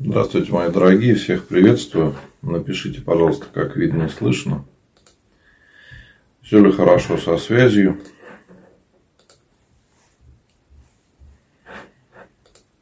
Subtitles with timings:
[0.00, 2.14] Здравствуйте, мои дорогие, всех приветствую.
[2.40, 4.64] Напишите, пожалуйста, как видно и слышно.
[6.40, 8.00] Все ли хорошо со связью?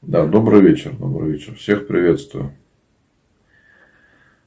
[0.03, 1.55] Да, добрый вечер, добрый вечер.
[1.55, 2.55] Всех приветствую.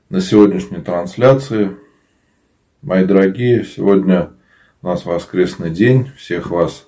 [0.10, 1.76] На сегодняшней трансляции,
[2.84, 4.32] мои дорогие, сегодня
[4.84, 6.12] у нас воскресный день.
[6.18, 6.88] Всех вас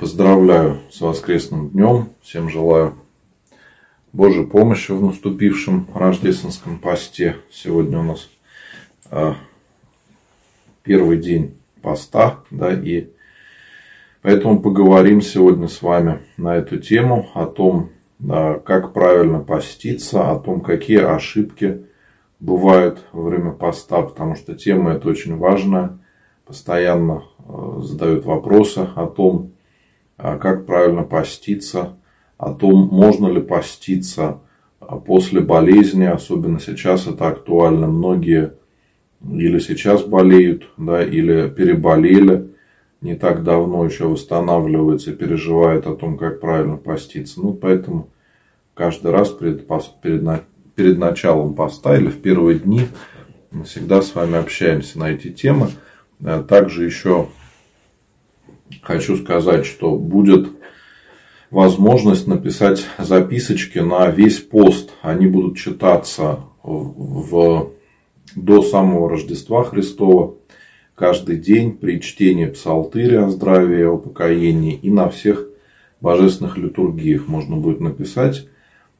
[0.00, 2.08] поздравляю с воскресным днем.
[2.20, 3.00] Всем желаю
[4.12, 7.36] Божьей помощи в наступившем рождественском посте.
[7.50, 8.28] Сегодня у нас
[9.08, 9.36] а,
[10.82, 13.06] первый день поста, да, и
[14.20, 20.40] поэтому поговорим сегодня с вами на эту тему, о том, да, как правильно поститься, о
[20.40, 21.84] том, какие ошибки
[22.40, 26.00] бывают во время поста, потому что тема эта очень важная,
[26.46, 29.52] постоянно а, задают вопросы о том,
[30.18, 31.96] а, как правильно поститься,
[32.40, 34.40] о том, можно ли поститься
[34.80, 37.86] а, после болезни, особенно сейчас это актуально.
[37.86, 38.54] Многие
[39.22, 42.48] или сейчас болеют, да, или переболели,
[43.02, 47.42] не так давно еще восстанавливаются и переживают о том, как правильно поститься.
[47.42, 48.08] Ну, поэтому
[48.72, 49.66] каждый раз перед,
[50.00, 50.42] перед,
[50.74, 52.86] перед началом поста или в первые дни
[53.50, 55.68] мы всегда с вами общаемся на эти темы.
[56.24, 57.28] А также еще
[58.80, 60.48] хочу сказать, что будет
[61.50, 64.90] возможность написать записочки на весь пост.
[65.02, 67.72] Они будут читаться в,
[68.34, 70.34] до самого Рождества Христова
[70.94, 75.46] каждый день при чтении псалтыря о здравии, о покоении и на всех
[76.00, 78.46] божественных литургиях можно будет написать.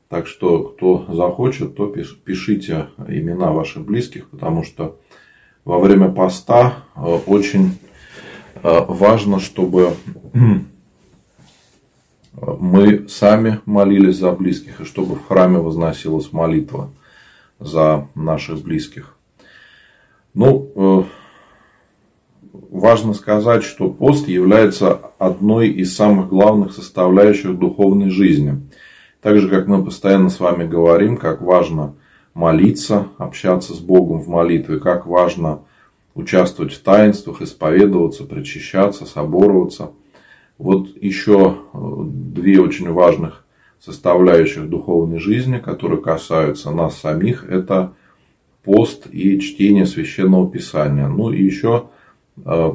[0.09, 4.99] Так что, кто захочет, то пишите имена ваших близких, потому что
[5.65, 7.79] во время поста э, очень
[8.63, 9.93] э, важно, чтобы
[12.33, 16.91] мы сами молились за близких, и чтобы в храме возносилась молитва
[17.59, 19.17] за наших близких.
[20.33, 21.03] Ну, э,
[22.71, 28.63] важно сказать, что пост является одной из самых главных составляющих духовной жизни.
[29.21, 31.95] Так же, как мы постоянно с вами говорим, как важно
[32.33, 35.61] молиться, общаться с Богом в молитве, как важно
[36.15, 39.91] участвовать в таинствах, исповедоваться, причащаться, собороваться–
[40.61, 43.47] вот еще э, две очень важных
[43.79, 47.95] составляющих духовной жизни, которые касаются нас самих, это
[48.63, 51.09] пост и чтение священного писания.
[51.09, 51.87] Ну и еще
[52.45, 52.73] э,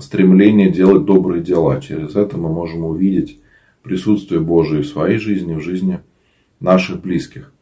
[0.00, 1.80] стремление делать добрые дела.
[1.80, 3.40] Через это мы можем увидеть
[3.82, 5.98] присутствие Божие в своей жизни, в жизни
[6.60, 7.52] наших близких.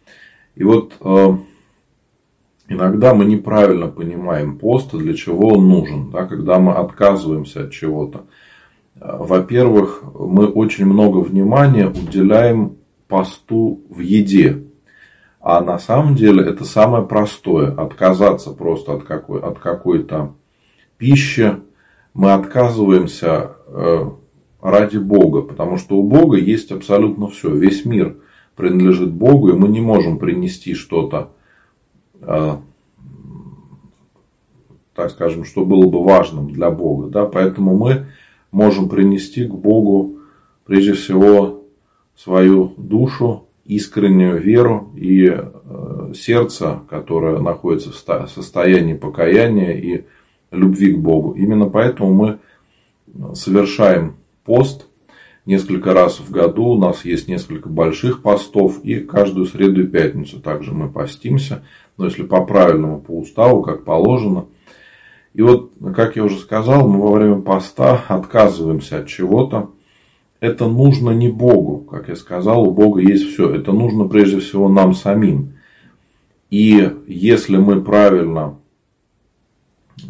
[0.56, 1.36] И вот э,
[2.68, 8.26] иногда мы неправильно понимаем пост, для чего он нужен, да, когда мы отказываемся от чего-то.
[9.00, 14.64] Во-первых, мы очень много внимания уделяем посту в еде.
[15.40, 17.72] А на самом деле это самое простое.
[17.72, 20.34] Отказаться просто от, какой, от какой-то
[20.96, 21.56] пищи.
[22.12, 24.10] Мы отказываемся э,
[24.60, 25.42] ради Бога.
[25.42, 27.54] Потому что у Бога есть абсолютно все.
[27.54, 28.16] Весь мир
[28.56, 29.50] принадлежит Богу.
[29.50, 31.30] И мы не можем принести что-то,
[32.20, 32.56] э,
[34.94, 37.08] так скажем, что было бы важным для Бога.
[37.08, 37.26] Да?
[37.26, 38.08] Поэтому мы
[38.50, 40.18] можем принести к Богу
[40.64, 41.64] прежде всего
[42.16, 50.04] свою душу, искреннюю веру и э, сердце, которое находится в состоянии покаяния и
[50.50, 51.32] любви к Богу.
[51.32, 54.86] Именно поэтому мы совершаем пост
[55.44, 56.64] несколько раз в году.
[56.64, 58.82] У нас есть несколько больших постов.
[58.82, 61.62] И каждую среду и пятницу также мы постимся.
[61.98, 64.46] Но если по правильному, по уставу, как положено–
[65.38, 69.70] и вот, как я уже сказал, мы во время поста отказываемся от чего-то.
[70.40, 71.78] Это нужно не Богу.
[71.88, 73.48] Как я сказал, у Бога есть все.
[73.54, 75.52] Это нужно прежде всего нам самим.
[76.50, 78.56] И если мы правильно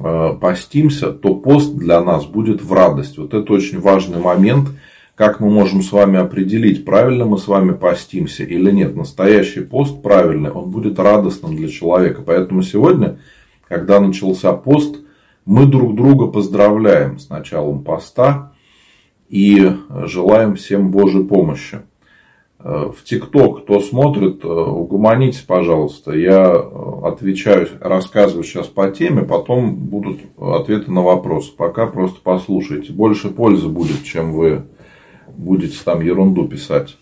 [0.03, 3.19] э, постимся, то пост для нас будет в радость.
[3.19, 4.71] Вот это очень важный момент,
[5.15, 8.97] как мы можем с вами определить, правильно мы с вами постимся или нет.
[8.97, 12.23] Настоящий пост правильный, он будет радостным для человека.
[12.25, 13.19] Поэтому сегодня,
[13.69, 15.01] когда начался пост,
[15.49, 18.53] мы друг друга поздравляем с началом поста
[19.31, 21.81] и желаем всем Божьей помощи.
[22.59, 26.13] Э, в ТикТок, кто смотрит, э, угомонитесь, пожалуйста.
[26.13, 31.51] Я э, отвечаю, рассказываю сейчас по теме, потом будут ответы на вопросы.
[31.57, 32.93] Пока просто послушайте.
[32.93, 34.67] Больше пользы будет, чем вы
[35.29, 36.99] будете там ерунду писать.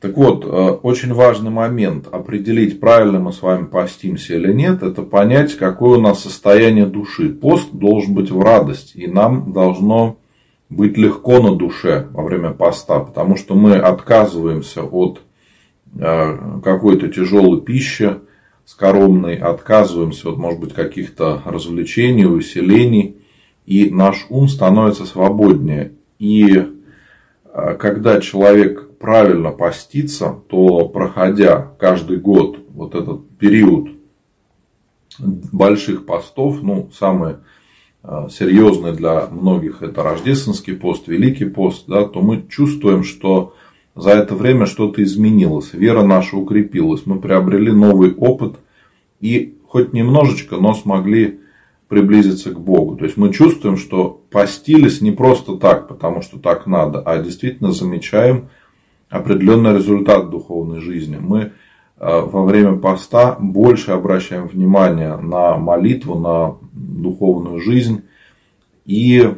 [0.00, 5.02] Так вот, э, очень важный момент определить, правильно мы с вами постимся или нет, это
[5.02, 7.28] понять, какое у нас состояние души.
[7.28, 10.16] Пост должен быть в радость, и нам должно
[10.70, 15.20] быть легко на душе во время поста, потому что мы отказываемся от
[15.94, 18.20] э, какой-то тяжелой пищи,
[18.64, 23.16] скоромной, отказываемся от, может быть, каких-то развлечений, усилений,
[23.66, 25.92] и наш ум становится свободнее.
[26.18, 26.56] И
[27.52, 33.88] э, когда человек правильно постится, то проходя каждый год вот этот период
[35.18, 37.36] больших постов, ну, самый
[38.02, 43.54] э, серьезный для многих это рождественский пост, великий пост, да, то мы чувствуем, что
[43.96, 48.56] за это время что-то изменилось, вера наша укрепилась, мы приобрели новый опыт
[49.18, 51.40] и хоть немножечко, но смогли
[51.88, 52.96] приблизиться к Богу.
[52.96, 57.72] То есть мы чувствуем, что постились не просто так, потому что так надо, а действительно
[57.72, 58.50] замечаем
[59.10, 61.18] определенный результат духовной жизни.
[61.20, 61.50] Мы э,
[61.98, 68.04] во время поста больше обращаем внимание на молитву, на духовную жизнь.
[68.86, 69.34] И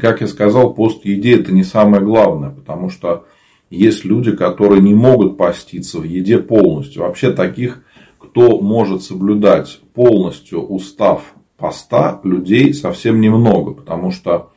[0.00, 3.26] как я сказал, пост еде это не самое главное, потому что
[3.68, 7.02] есть люди, которые не могут поститься в еде полностью.
[7.02, 7.84] Вообще таких,
[8.18, 14.52] кто может соблюдать полностью устав поста, людей совсем немного, потому что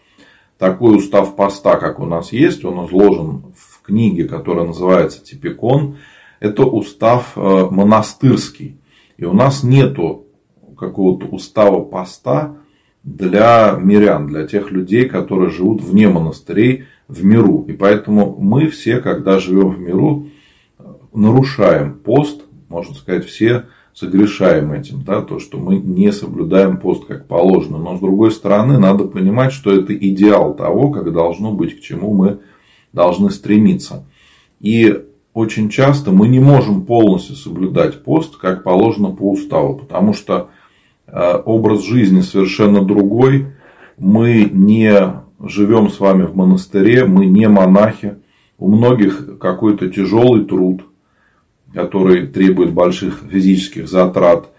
[0.57, 5.97] такой устав поста, как у нас есть, он изложен в книге, которая называется Типикон,
[6.39, 8.77] это устав э, монастырский.
[9.17, 10.25] И у нас нету
[10.77, 12.57] какого-то устава поста,
[13.07, 17.63] для мирян, для тех людей, которые живут вне монастырей в миру.
[17.65, 20.27] И поэтому мы все, когда живем в миру,
[21.13, 23.67] нарушаем пост, можно сказать, все
[23.97, 27.77] согрешаем этим, да, то, что мы не соблюдаем пост как положено.
[27.77, 32.13] Но с другой стороны, надо понимать, что это идеал того, как должно быть, к чему
[32.13, 32.39] мы
[32.93, 34.05] должны стремиться.
[34.59, 35.03] И
[35.33, 40.49] очень часто мы не можем полностью соблюдать пост, как положено по уставу, потому что
[41.07, 43.47] Э, образ жизни совершенно другой.
[43.97, 44.93] Мы не
[45.39, 48.17] живем с вами в монастыре, мы не монахи.
[48.59, 50.81] У многих какой-то тяжелый труд,
[51.73, 54.49] который требует больших физических затрат.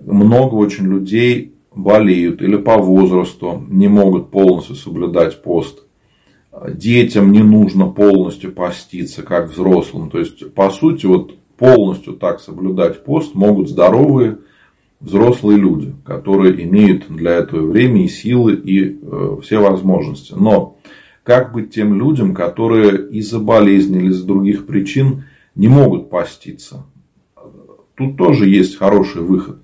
[0.00, 5.84] Много очень людей болеют или по возрасту не могут полностью соблюдать пост.
[6.68, 10.10] Детям не нужно полностью поститься, как взрослым.
[10.10, 14.38] То есть, по сути, вот полностью так соблюдать пост могут здоровые
[15.00, 20.34] взрослые люди, которые имеют для этого время и силы и э, все возможности.
[20.36, 20.76] Но
[21.22, 25.24] как быть тем людям, которые из-за болезни или из-за других причин
[25.54, 26.86] не могут поститься?
[27.96, 29.58] Тут тоже есть хороший выход.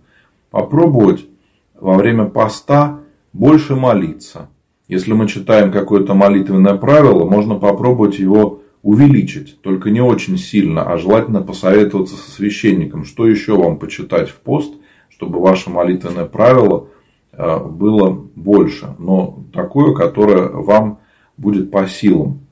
[0.51, 1.27] Попробовать
[1.75, 3.01] во время поста
[3.33, 4.49] больше молиться.
[4.89, 10.97] Если мы читаем какое-то молитвенное правило, можно попробовать его увеличить, только не очень сильно, а
[10.97, 14.75] желательно посоветоваться со священником, что еще вам почитать в пост–
[15.17, 16.89] чтобы ваше молитвенное правило
[17.33, 21.01] э, было больше, но такое, которое вам
[21.39, 22.46] будет по силам.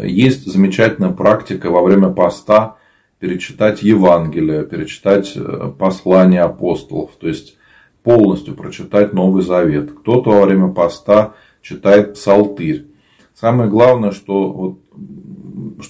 [0.00, 2.76] Есть замечательная практика во время поста
[3.18, 7.56] перечитать Евангелие, перечитать э, послания апостолов, то есть
[8.02, 9.92] полностью прочитать Новый Завет.
[9.92, 12.86] Кто-то во время поста читает псалтырь.
[13.34, 14.78] Самое главное, что вот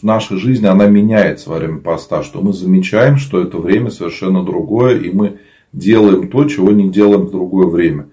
[0.02, 4.98] наша жизнь, она меняется во время поста, что мы замечаем, что это время совершенно другое,
[4.98, 5.38] и мы
[5.72, 8.08] делаем то, чего не делаем в другое время.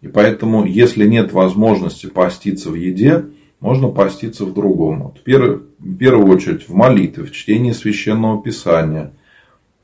[0.00, 3.26] И поэтому, если нет возможности поститься в еде,
[3.62, 5.04] можно поститься в другом.
[5.04, 9.12] Вот, в первую очередь в молитве, в чтении священного писания.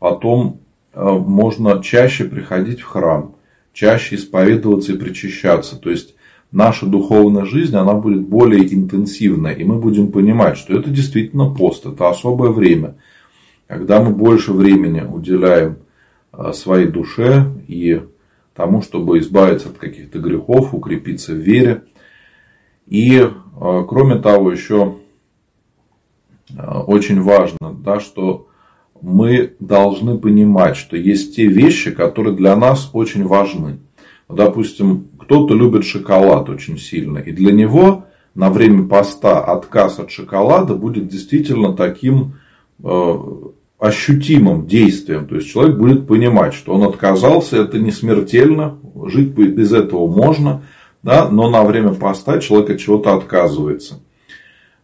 [0.00, 0.60] Потом
[0.92, 3.36] э, можно чаще приходить в храм,
[3.72, 5.76] чаще исповедоваться и причащаться.
[5.76, 6.16] То есть
[6.50, 9.52] наша духовная жизнь, она будет более интенсивная.
[9.52, 12.96] И мы будем понимать, что это действительно пост, это особое время.
[13.68, 15.76] Когда мы больше времени уделяем
[16.52, 18.02] своей душе и
[18.54, 21.84] тому, чтобы избавиться от каких-то грехов, укрепиться в вере.
[22.88, 24.96] И, кроме того, еще
[26.56, 28.48] а, очень важно, да, что
[29.00, 33.78] мы должны понимать, что есть те вещи, которые для нас очень важны.
[34.28, 40.74] Допустим, кто-то любит шоколад очень сильно, и для него на время поста отказ от шоколада
[40.74, 42.34] будет действительно таким
[42.82, 45.26] а, ощутимым действием.
[45.26, 50.62] То есть человек будет понимать, что он отказался, это не смертельно, жить без этого можно,
[51.02, 54.00] да, но на время поста человек от чего-то отказывается.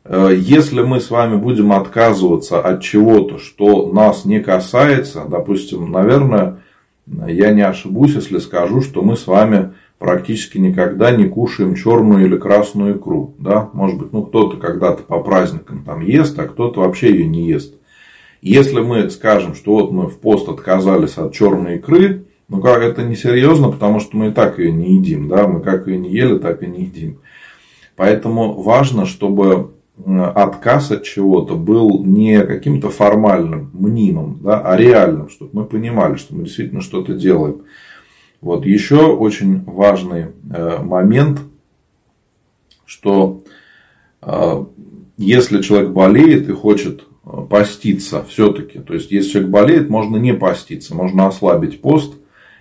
[0.05, 6.61] Э, если мы с вами будем отказываться от чего-то, что нас не касается, допустим, наверное,
[7.07, 12.37] я не ошибусь, если скажу, что мы с вами практически никогда не кушаем черную или
[12.37, 13.35] красную икру.
[13.39, 13.71] Да?
[13.73, 17.75] Может быть, ну кто-то когда-то по праздникам там ест, а кто-то вообще ее не ест.
[18.43, 23.03] Если мы скажем, что вот мы в пост отказались от черной икры, ну как это
[23.03, 26.39] несерьезно, потому что мы и так ее не едим, да, мы как ее не ели,
[26.39, 27.19] так и не едим.
[27.97, 29.75] Поэтому важно, чтобы
[30.07, 36.35] отказ от чего-то был не каким-то формальным, мнимым, да, а реальным, чтобы мы понимали, что
[36.35, 37.63] мы действительно что-то делаем.
[38.41, 41.41] Вот еще очень важный э, момент,
[42.85, 43.45] что
[44.21, 44.65] э,
[45.17, 50.35] если человек болеет и хочет э, поститься все-таки, то есть если человек болеет, можно не
[50.35, 52.15] поститься, можно ослабить пост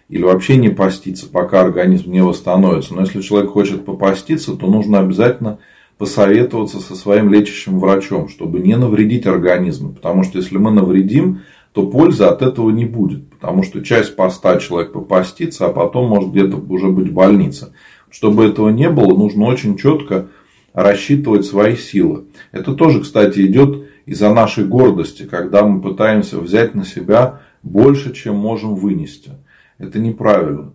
[0.09, 2.93] или вообще не поститься, пока организм не восстановится.
[2.93, 5.59] Но если человек хочет попаститься, то нужно обязательно
[5.97, 9.93] посоветоваться со своим лечащим врачом, чтобы не навредить организму.
[9.93, 11.41] Потому что если мы навредим,
[11.73, 13.29] то пользы от этого не будет.
[13.29, 17.73] Потому что часть поста человек попастится, а потом может где-то уже быть больница.
[18.09, 20.27] Чтобы этого не было, нужно очень четко
[20.73, 22.25] рассчитывать свои силы.
[22.51, 28.35] Это тоже, кстати, идет из-за нашей гордости, когда мы пытаемся взять на себя больше, чем
[28.35, 29.31] можем вынести.
[29.77, 30.73] Это неправильно.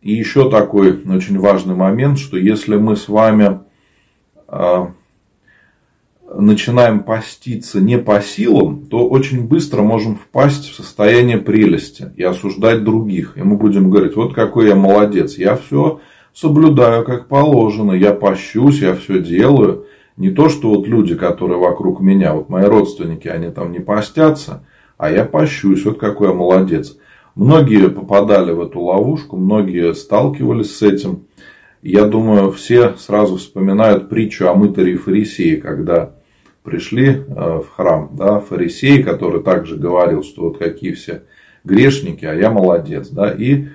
[0.00, 3.60] И еще такой очень важный момент, что если мы с вами
[4.48, 4.92] а,
[6.34, 12.84] начинаем поститься не по силам, то очень быстро можем впасть в состояние прелести и осуждать
[12.84, 13.36] других.
[13.36, 16.00] И мы будем говорить, вот какой я молодец, я все
[16.34, 19.86] соблюдаю как положено, я пощусь, я все делаю.
[20.16, 24.64] Не то, что вот люди, которые вокруг меня, вот мои родственники, они там не постятся,
[24.98, 26.96] а я пощусь, вот какой я молодец.
[27.34, 31.26] Многие попадали в эту ловушку, многие сталкивались с этим.
[31.80, 36.14] Я думаю, все сразу вспоминают притчу о мытаре и фарисее, когда
[36.62, 41.22] пришли э, в храм, да, фарисей, который также говорил, что вот какие все
[41.64, 43.68] грешники, а я молодец, да, и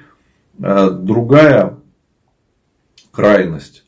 [0.60, 1.78] э, другая
[3.12, 3.86] крайность,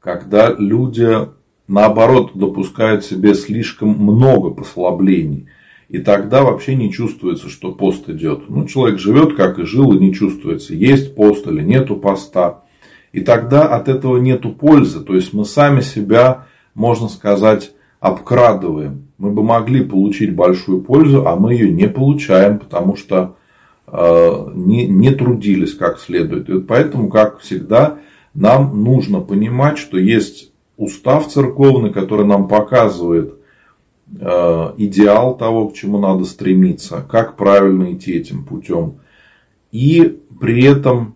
[0.00, 1.28] когда люди
[1.68, 5.48] наоборот допускают себе слишком много послаблений.
[5.92, 8.48] И тогда вообще не чувствуется, что пост идет.
[8.48, 12.62] Ну, человек живет, как и жил, и не чувствуется, есть пост или нету поста.
[13.12, 15.00] И тогда от этого нету пользы.
[15.00, 19.08] То есть мы сами себя, можно сказать, обкрадываем.
[19.18, 23.36] Мы бы могли получить большую пользу, а мы ее не получаем, потому что
[23.86, 26.48] э, не, не трудились как следует.
[26.48, 27.98] И вот поэтому, как всегда,
[28.32, 33.34] нам нужно понимать, что есть устав церковный, который нам показывает
[34.14, 38.96] идеал того, к чему надо стремиться, как правильно идти этим путем.
[39.70, 41.14] И при этом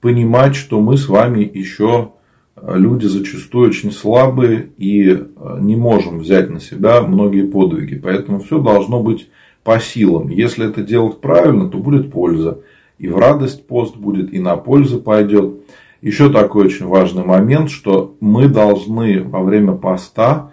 [0.00, 2.10] понимать, что мы с вами еще
[2.56, 7.98] э, люди зачастую очень слабые и э, не можем взять на себя многие подвиги.
[7.98, 9.30] Поэтому все должно быть
[9.62, 10.28] по силам.
[10.28, 12.60] Если это делать правильно, то будет польза.
[12.98, 15.54] И в радость пост будет, и на пользу пойдет.
[16.02, 20.52] Еще такой очень важный момент, что мы должны во время поста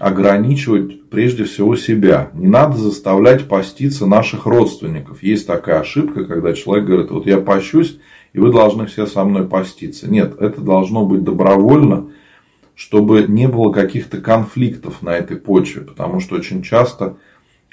[0.00, 2.30] ограничивать прежде всего себя.
[2.32, 5.22] Не надо заставлять поститься наших родственников.
[5.22, 7.98] Есть такая ошибка, когда человек говорит, вот я пощусь,
[8.32, 10.10] и вы должны все со мной поститься.
[10.10, 12.08] Нет, это должно быть добровольно,
[12.74, 15.82] чтобы не было каких-то конфликтов на этой почве.
[15.82, 17.18] Потому что очень часто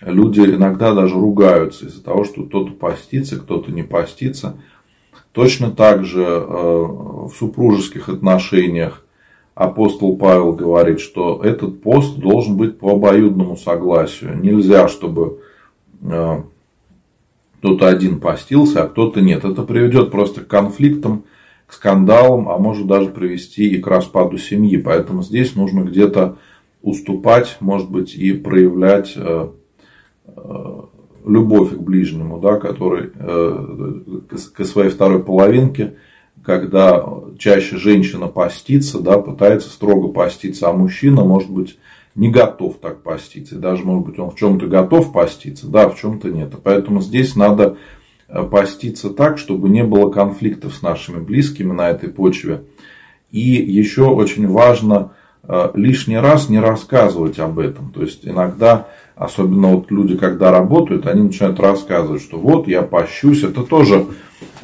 [0.02, 4.58] люди иногда даже ругаются из-за того, что кто-то постится, кто-то не постится.
[5.32, 9.06] Точно так же э, в супружеских отношениях
[9.58, 14.38] апостол Павел говорит, что этот пост должен быть по обоюдному согласию.
[14.40, 15.40] Нельзя, чтобы
[16.02, 16.42] э,
[17.58, 19.44] кто-то один постился, а кто-то нет.
[19.46, 21.24] Это приведет просто к конфликтам,
[21.66, 24.78] к скандалам, а может даже привести и к распаду семьи.
[24.78, 26.38] Поэтому здесь нужно где-то
[26.84, 29.50] уступать, может быть, и проявлять э,
[31.26, 35.96] любовь к ближнему, да, который э, к своей второй половинке,
[36.48, 37.06] когда
[37.38, 41.78] чаще женщина постится, да, пытается строго поститься, а мужчина, может быть,
[42.16, 43.56] не готов так поститься.
[43.56, 46.54] И даже, может быть, он в чем-то готов поститься, да, в чем-то нет.
[46.64, 47.76] Поэтому здесь надо
[48.30, 52.64] э, поститься так, чтобы не было конфликтов с нашими близкими на этой почве.
[53.30, 55.16] И еще очень важно
[55.76, 57.92] лишний раз не рассказывать об этом.
[57.92, 63.44] То есть иногда, особенно вот люди, когда работают, они начинают рассказывать, что вот я пощусь.
[63.44, 64.08] Это тоже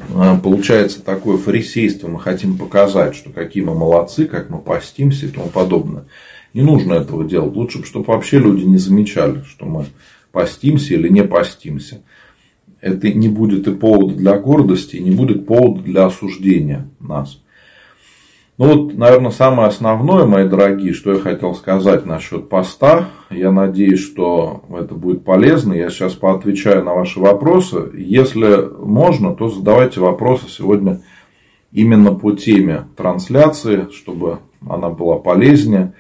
[0.10, 2.10] э, получается такое фарисейство.
[2.10, 6.06] Мы хотим показать, что какие мы молодцы, как мы постимся и тому подобное.
[6.54, 7.56] Не нужно этого делать.
[7.56, 9.86] Лучше, чтобы вообще люди не замечали, что мы
[10.34, 12.02] постимся или не постимся.
[12.82, 17.40] Это не будет и повода для гордости, и не будет повода для осуждения нас.
[18.60, 23.10] Ну вот, наверное, самое основное, мои дорогие, что я хотел сказать насчет поста.
[23.32, 25.74] Я надеюсь, что это будет полезно.
[25.74, 27.90] Я сейчас поотвечаю на ваши вопросы.
[27.96, 31.02] Если можно, то задавайте вопросы сегодня
[31.72, 34.38] именно по теме трансляции, чтобы
[34.70, 35.94] она была полезнее.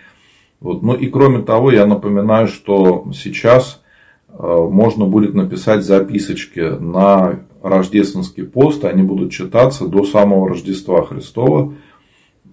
[0.59, 0.83] Вот.
[0.83, 3.81] Ну и кроме того, я напоминаю, что сейчас
[4.29, 8.85] э, можно будет написать записочки на рождественский пост.
[8.85, 11.73] Они будут читаться до самого Рождества Христова.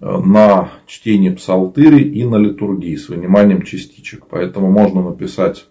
[0.01, 4.25] На чтение псалтыри и на литургии с выниманием частичек.
[4.29, 5.67] Поэтому можно написать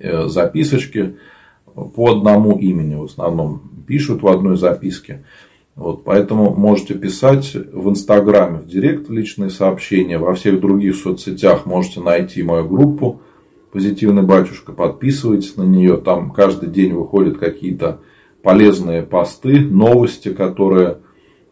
[0.00, 1.16] э, записочки
[1.74, 5.24] по одному имени в основном пишут в одной записке.
[5.76, 12.00] Вот, поэтому можете писать в Инстаграме, в Директ личные сообщения, во всех других соцсетях можете
[12.00, 13.20] найти мою группу
[13.72, 17.98] «Позитивный батюшка», подписывайтесь на нее, там каждый день выходят какие-то
[18.40, 20.96] полезные посты, новости, которые э,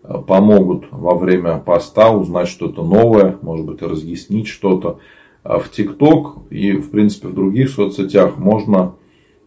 [0.02, 4.98] помогут во время поста узнать что-то новое, может быть, разъяснить что-то.
[5.42, 8.94] А в ТикТок и, в принципе, в других соцсетях можно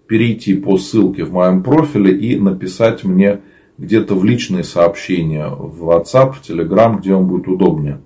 [0.08, 3.42] перейти по ссылке в моем профиле и написать мне
[3.78, 8.02] где-то в личные сообщения в WhatsApp, в Telegram, где вам будет удобнее.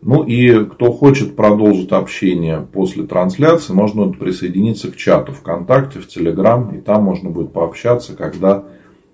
[0.00, 6.76] Ну и кто хочет продолжить общение после трансляции, можно присоединиться к чату ВКонтакте, в Telegram,
[6.76, 8.64] и там можно будет пообщаться, когда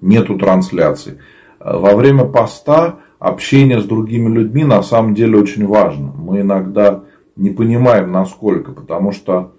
[0.00, 1.18] нету трансляции.
[1.60, 6.12] Во время поста общение с другими людьми на самом деле очень важно.
[6.16, 7.04] Мы иногда
[7.36, 9.54] не понимаем, насколько, потому что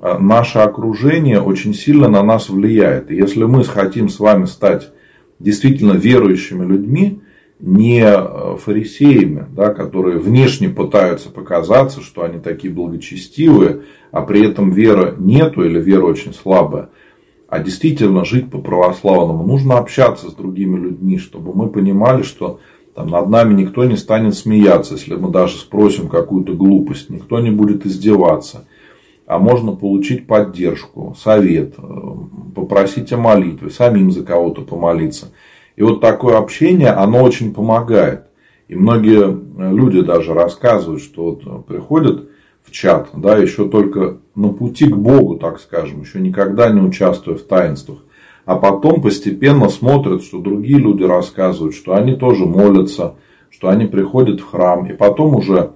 [0.00, 3.10] э, наше окружение очень сильно на нас влияет.
[3.10, 4.90] И если мы хотим с вами стать
[5.38, 7.20] действительно верующими людьми,
[7.60, 13.82] не э, фарисеями, да, которые внешне пытаются показаться, что они такие благочестивые,
[14.12, 16.88] а при этом вера нету или вера очень слабая,
[17.50, 19.44] а действительно жить по-православному.
[19.44, 22.60] Нужно общаться с другими людьми, чтобы мы понимали, что
[22.94, 27.50] там над нами никто не станет смеяться, если мы даже спросим какую-то глупость, никто не
[27.50, 28.66] будет издеваться.
[29.26, 31.82] А можно получить поддержку, совет, э,
[32.54, 35.32] попросить о молитве, самим за кого-то помолиться.
[35.74, 38.26] И вот такое общение, оно очень помогает.
[38.68, 42.29] И многие э, люди даже рассказывают, что вот приходят
[42.70, 47.42] чат, да, еще только на пути к Богу, так скажем, еще никогда не участвуя в
[47.42, 47.98] таинствах.
[48.44, 53.14] А потом постепенно смотрят, что другие люди рассказывают, что они тоже молятся,
[53.50, 54.86] что они приходят в храм.
[54.86, 55.72] И потом уже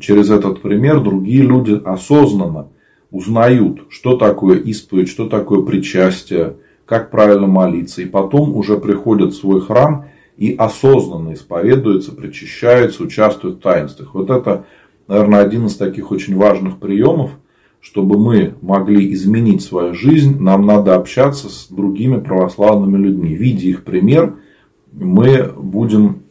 [0.00, 2.68] через этот пример другие люди осознанно
[3.10, 8.02] узнают, что такое исповедь, что такое причастие, как правильно молиться.
[8.02, 10.06] И потом уже приходят в свой храм
[10.36, 14.14] и осознанно исповедуются, причащаются, участвуют в таинствах.
[14.14, 14.64] Вот это,
[15.08, 17.32] наверное, один из таких очень важных приемов,
[17.80, 23.34] чтобы мы могли изменить свою жизнь, нам надо общаться с другими православными людьми.
[23.34, 24.36] Видя их пример,
[24.92, 26.22] мы будем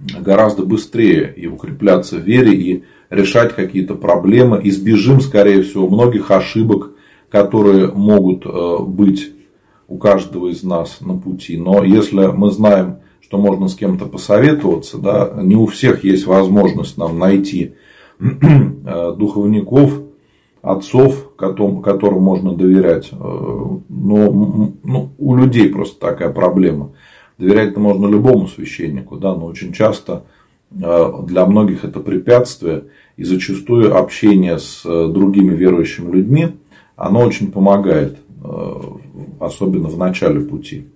[0.00, 6.92] гораздо быстрее и укрепляться в вере, и решать какие-то проблемы, избежим, скорее всего, многих ошибок,
[7.28, 9.32] которые могут э, быть
[9.86, 11.56] у каждого из нас на пути.
[11.56, 16.98] Но если мы знаем, что можно с кем-то посоветоваться, да, не у всех есть возможность
[16.98, 17.74] нам найти
[18.18, 20.00] э, духовников,
[20.62, 23.10] отцов, которым, которым можно доверять.
[23.12, 26.92] Э, но ну, у людей просто такая проблема.
[27.38, 30.24] Доверять-то можно любому священнику, да, но очень часто
[30.70, 32.84] для многих это препятствие.
[33.16, 36.56] И зачастую общение с другими верующими людьми,
[36.96, 38.18] оно очень помогает
[39.40, 40.86] особенно в начале пути.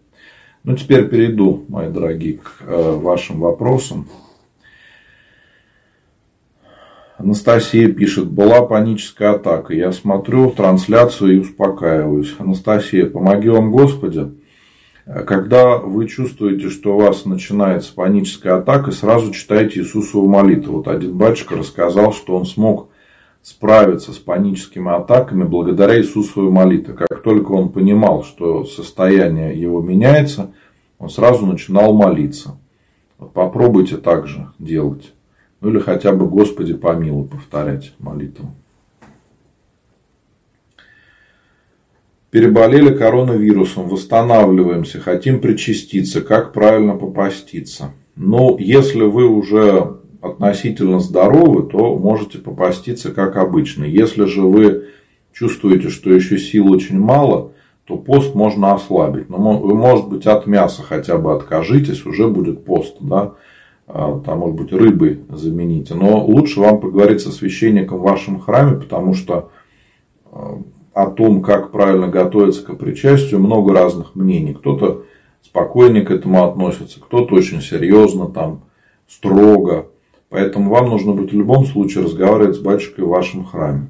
[0.64, 4.08] Ну, теперь перейду, мои дорогие, к э, вашим вопросам.
[7.18, 9.74] Анастасия пишет, была паническая атака.
[9.74, 12.34] Я смотрю трансляцию и успокаиваюсь.
[12.38, 14.32] Анастасия, помоги вам Господи.
[15.04, 20.78] Когда вы чувствуете, что у вас начинается паническая атака, сразу читайте Иисусову молитву.
[20.78, 22.88] Вот один батюшка рассказал, что он смог
[23.44, 26.94] справиться с паническими атаками благодаря Иисусовой молитве.
[26.94, 30.54] Как только он понимал, что состояние его меняется,
[30.98, 32.58] он сразу начинал молиться.
[33.18, 35.12] Вот попробуйте так же делать.
[35.60, 38.50] Ну или хотя бы Господи помилуй повторять молитву.
[42.30, 46.22] Переболели коронавирусом, восстанавливаемся, хотим причаститься.
[46.22, 47.92] Как правильно попаститься?
[48.16, 53.84] Ну, если вы уже относительно здоровы, то можете попаститься как обычно.
[53.84, 54.86] Если же вы
[55.32, 57.52] чувствуете, что еще сил очень мало,
[57.84, 59.28] то пост можно ослабить.
[59.28, 62.96] Но вы, может быть, от мяса хотя бы откажитесь, уже будет пост.
[63.00, 63.34] Да?
[63.86, 65.94] А, там, может быть, рыбой замените.
[65.94, 69.50] Но лучше вам поговорить со священником в вашем храме, потому что
[70.32, 70.62] а,
[70.94, 74.54] о том, как правильно готовиться к причастию, много разных мнений.
[74.54, 75.04] Кто-то
[75.42, 78.62] спокойнее к этому относится, кто-то очень серьезно, там,
[79.06, 79.88] строго.
[80.34, 83.86] Поэтому вам нужно будет в любом случае разговаривать с батюшкой в вашем храме.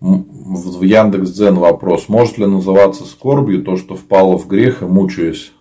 [0.00, 2.08] В Яндекс Дзен вопрос.
[2.08, 5.52] Может ли называться скорбью то, что впало в грех и мучаюсь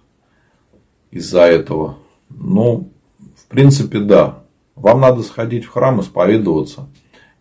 [1.12, 2.00] из-за этого?
[2.30, 2.90] Ну,
[3.36, 4.46] в принципе, да.
[4.74, 6.90] Вам надо сходить в храм, исповедоваться,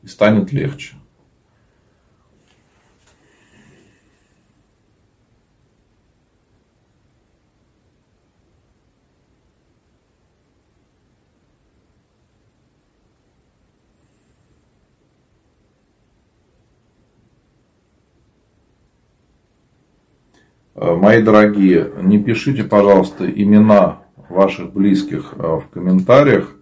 [0.02, 0.98] и станет легче.
[0.98, 1.08] Э,
[20.80, 26.54] мои дорогие, не пишите, пожалуйста, имена ваших близких э, в комментариях,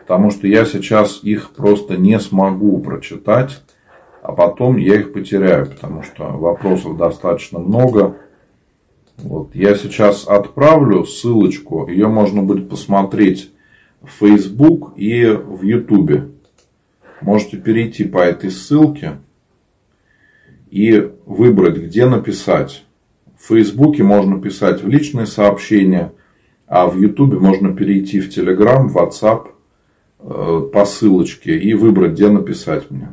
[0.00, 3.62] потому что я сейчас их просто не смогу прочитать,
[4.22, 8.16] а потом я их потеряю, потому что вопросов достаточно много.
[9.18, 9.54] Вот.
[9.54, 13.52] Я сейчас отправлю ссылочку, ее можно будет посмотреть
[14.00, 16.32] в Facebook и в YouTube.
[17.20, 19.18] Можете перейти по этой ссылке
[20.70, 22.83] и выбрать, где написать.
[23.44, 26.14] В Фейсбуке можно писать в личные сообщения,
[26.66, 29.48] а в Ютубе можно перейти в Телеграм, WhatsApp
[30.20, 33.10] э, по ссылочке и выбрать, где написать мне.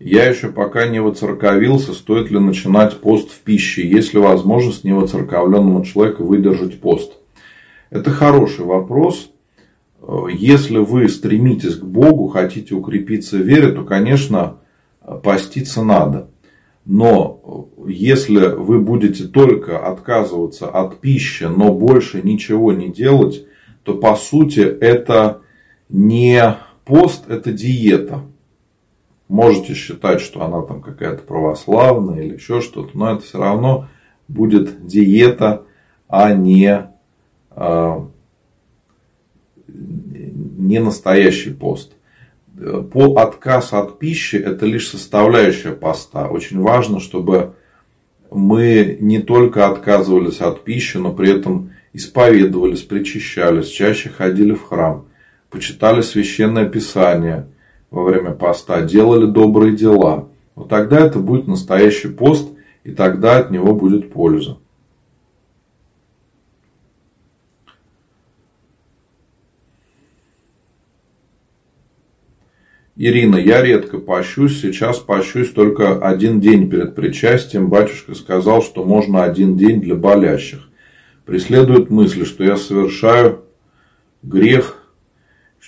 [0.00, 5.84] Я еще пока не воцерковился, стоит ли начинать пост в пище, есть ли возможность невоцерковленному
[5.84, 7.12] человеку выдержать пост.
[7.90, 9.30] Это хороший вопрос.
[10.28, 14.58] Если вы стремитесь к Богу, хотите укрепиться в вере, то, конечно,
[15.16, 16.30] поститься надо.
[16.84, 23.46] Но если вы будете только отказываться от пищи, но больше ничего не делать,
[23.82, 25.42] то по сути это
[25.88, 28.22] не пост, это диета.
[29.28, 33.88] Можете считать, что она там какая-то православная или еще что-то, но это все равно
[34.26, 35.64] будет диета,
[36.08, 36.88] а не,
[37.50, 38.08] а,
[39.66, 41.92] не настоящий пост.
[42.92, 46.28] По отказ от пищи это лишь составляющая поста.
[46.28, 47.54] Очень важно, чтобы
[48.30, 55.06] мы не только отказывались от пищи, но при этом исповедовались, причащались, чаще ходили в храм,
[55.50, 57.46] почитали священное писание–
[57.90, 60.28] во время поста, делали добрые дела.
[60.54, 62.48] Вот тогда это будет настоящий пост,
[62.84, 64.58] и тогда от него будет польза.
[72.98, 77.68] Ирина, я редко пощусь, сейчас пощусь только один день перед причастием.
[77.68, 80.68] Батюшка сказал, что можно один день для болящих.
[81.24, 83.44] Преследует мысль, что я совершаю
[84.22, 84.78] грех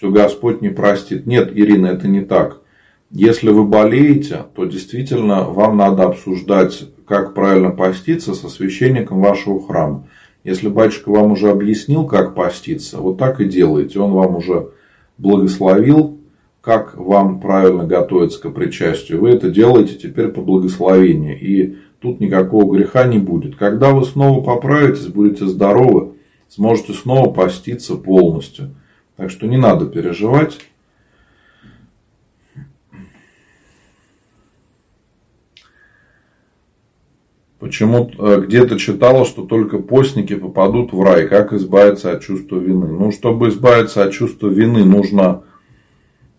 [0.00, 1.26] что Господь не простит.
[1.26, 2.62] Нет, Ирина, это не так.
[3.10, 10.06] Если вы болеете, то действительно вам надо обсуждать, как правильно поститься со священником вашего храма.
[10.42, 13.98] Если батюшка вам уже объяснил, как поститься, вот так и делайте.
[13.98, 14.70] Он вам уже
[15.18, 16.19] благословил,
[16.60, 19.20] как вам правильно готовиться к причастию.
[19.20, 21.38] Вы это делаете теперь по благословению.
[21.40, 23.56] И тут никакого греха не будет.
[23.56, 26.12] Когда вы снова поправитесь, будете здоровы,
[26.48, 28.74] сможете снова поститься полностью.
[29.16, 30.58] Так что не надо переживать.
[37.58, 41.28] Почему э, где-то читала, что только постники попадут в рай.
[41.28, 42.86] Как избавиться от чувства вины?
[42.86, 45.42] Ну, чтобы избавиться от чувства вины, нужно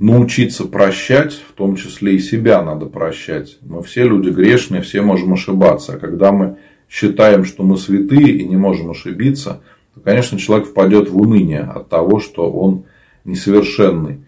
[0.02, 3.60] научиться прощать, в том числе и себя надо прощать.
[3.62, 5.94] Мы все люди грешные, все можем ошибаться.
[5.94, 6.58] А когда мы
[6.90, 9.62] считаем, что мы святые и не можем ошибиться,
[9.94, 12.86] то, конечно, человек впадет в уныние от того, что он
[13.26, 14.22] несовершенный.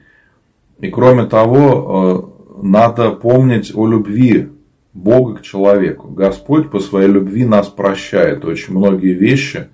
[0.80, 2.30] И кроме того,
[2.62, 4.50] э, надо помнить о любви
[4.94, 6.08] Бога к человеку.
[6.08, 8.46] Господь по своей любви нас прощает.
[8.46, 9.70] Очень многие вещи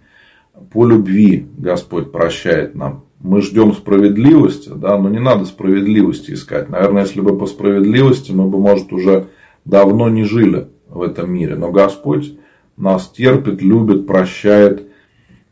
[0.72, 3.04] по любви Господь прощает нам.
[3.20, 6.70] Мы ждем справедливости, да, но не надо справедливости искать.
[6.70, 9.28] Наверное, если бы по справедливости, мы бы, может, уже
[9.66, 11.56] давно не жили в этом мире.
[11.56, 12.34] Но Господь
[12.78, 14.90] нас терпит, любит, прощает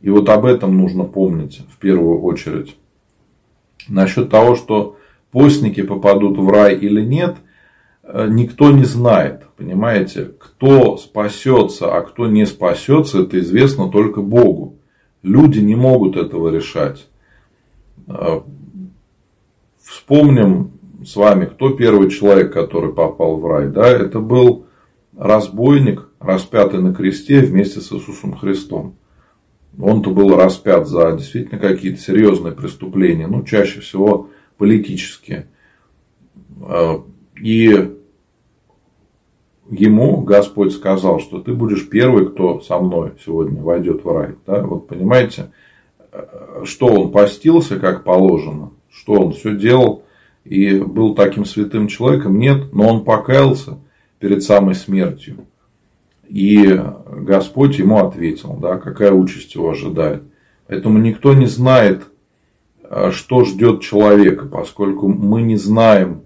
[0.01, 2.77] и вот об этом нужно помнить в первую очередь.
[3.88, 4.97] Насчет того, что
[5.32, 7.38] постники попадут в рай или нет,
[8.03, 9.43] э, никто не знает.
[9.58, 14.77] Понимаете, кто спасется, а кто не спасется, это известно только Богу.
[15.23, 17.08] Люди не могут этого решать.
[19.82, 20.72] Вспомним
[21.06, 23.67] с вами, кто первый человек, который попал в рай.
[23.67, 23.88] Да?
[23.88, 24.65] Это был
[25.17, 28.96] разбойник, распятый на кресте вместе с Иисусом Христом
[29.80, 35.48] он-то был распят за действительно какие-то серьезные преступления, ну, чаще всего политические.
[36.62, 37.04] А,
[37.39, 37.93] и
[39.70, 44.36] ему Господь сказал, что ты будешь первый, кто со мной сегодня войдет в рай.
[44.48, 44.63] Да?
[44.63, 45.52] Вот понимаете,
[46.63, 50.03] что он постился, как положено, что он все делал
[50.43, 53.80] и был таким святым человеком, нет, но он покаялся
[54.19, 55.45] перед самой смертью.
[56.27, 60.23] И Господь ему ответил, да, какая участь его ожидает.
[60.67, 62.03] Поэтому никто не знает,
[62.84, 66.23] а, что ждет человека, поскольку мы не знаем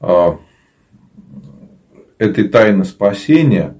[0.00, 0.38] а,
[2.18, 3.76] этой тайны спасения.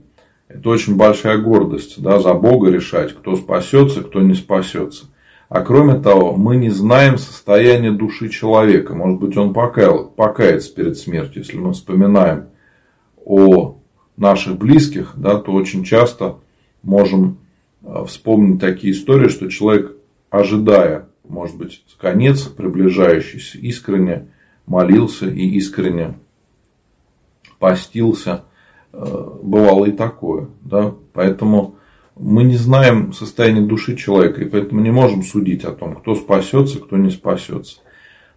[0.57, 5.05] Это очень большая гордость да, за Бога решать, кто спасется, кто не спасется.
[5.51, 8.95] А кроме того, мы не знаем состояние души человека.
[8.95, 11.43] Может быть, он покаял, покается перед смертью.
[11.43, 12.47] Если мы вспоминаем
[13.23, 13.77] о
[14.17, 16.39] наших близких, да, то очень часто
[16.83, 17.37] можем
[17.83, 19.95] э, вспомнить такие истории, что человек,
[20.31, 24.29] ожидая, может быть, конец приближающийся, искренне
[24.65, 26.15] молился и искренне
[27.59, 28.45] постился.
[28.99, 30.49] Э, бывало и такое.
[30.63, 30.95] Да?
[31.13, 31.77] Поэтому
[32.19, 36.79] мы не знаем состояние души человека, и поэтому не можем судить о том, кто спасется,
[36.79, 37.81] кто не спасется.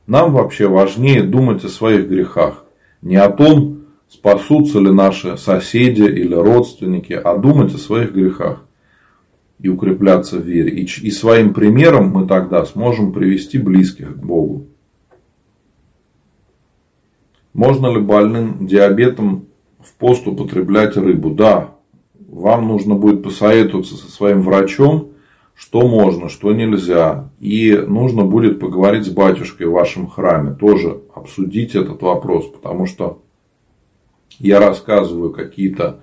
[0.06, 2.66] Нам вообще важнее думать о своих грехах.
[3.02, 8.66] Не о том, спасутся ли наши соседи или родственники, а думать о своих грехах
[9.62, 10.72] и укрепляться в вере.
[10.72, 14.66] И, и своим примером мы тогда сможем привести близких к Богу.
[17.54, 19.49] Можно ли больным диабетом
[19.80, 21.30] в пост употреблять рыбу?
[21.30, 21.76] Да,
[22.14, 25.12] вам нужно будет посоветоваться со своим врачом,
[25.56, 27.30] что можно, что нельзя.
[27.40, 33.22] И нужно будет поговорить с батюшкой в вашем храме, тоже обсудить этот вопрос, потому что
[34.40, 36.02] я рассказываю какие-то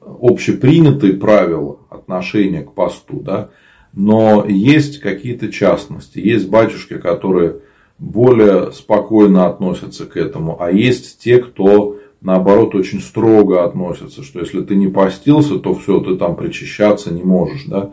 [0.00, 3.50] общепринятые правила отношения к посту, да,
[3.92, 6.18] но есть какие-то частности.
[6.18, 7.60] Есть батюшки, которые
[7.98, 11.95] более спокойно относятся к этому, а есть те, кто
[12.26, 17.22] наоборот очень строго относятся, что если ты не постился, то все, ты там причащаться не
[17.22, 17.66] можешь.
[17.66, 17.92] Да?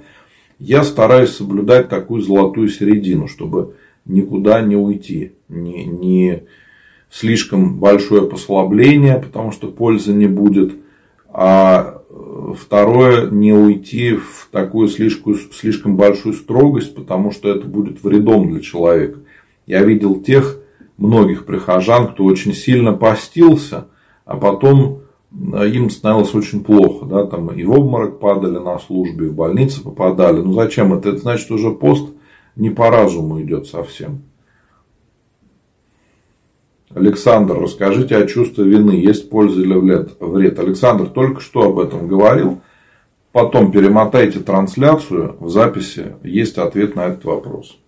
[0.58, 6.44] Я стараюсь соблюдать такую золотую середину, чтобы никуда не уйти, не, не
[7.12, 10.74] слишком большое послабление, потому что пользы не будет,
[11.30, 18.04] а э, второе, не уйти в такую слишком, слишком большую строгость, потому что это будет
[18.04, 19.20] вредом для человека.
[19.68, 20.60] Я видел тех
[20.98, 23.90] многих прихожан, кто очень сильно постился,
[24.26, 27.06] а потом э, им становилось очень плохо.
[27.06, 30.42] Да, там и в обморок падали на службе, в больницы попадали.
[30.42, 31.10] Ну зачем это?
[31.10, 32.10] Это значит, уже пост
[32.56, 34.24] не по разуму идет совсем.
[36.94, 38.92] Александр, расскажите о чувстве вины.
[38.92, 40.60] Есть польза или вред?
[40.60, 42.62] Александр только что об этом говорил.
[43.32, 45.36] Потом перемотайте трансляцию.
[45.40, 47.80] В записи есть ответ на этот вопрос.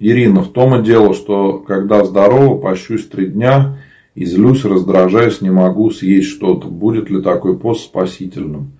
[0.00, 3.78] Ирина, в том и дело, что когда здорово, пощусь три дня
[4.14, 6.68] и злюсь, раздражаюсь, не могу съесть что-то.
[6.68, 8.72] Будет ли такой пост спасительным?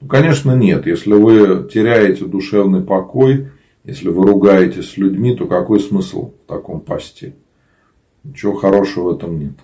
[0.00, 0.86] Ну, конечно, нет.
[0.86, 3.48] Если вы теряете душевный покой,
[3.82, 7.34] если вы ругаетесь с людьми, то какой смысл в таком посте?
[8.22, 9.54] Ничего хорошего в этом нет.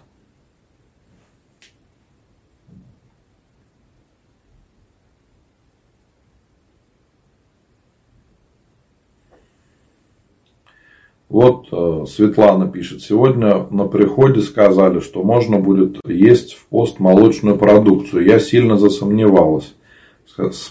[11.35, 17.59] Вот э, Светлана пишет, сегодня на приходе сказали, что можно будет есть в пост молочную
[17.59, 18.25] продукцию.
[18.25, 19.75] Я сильно засомневалась.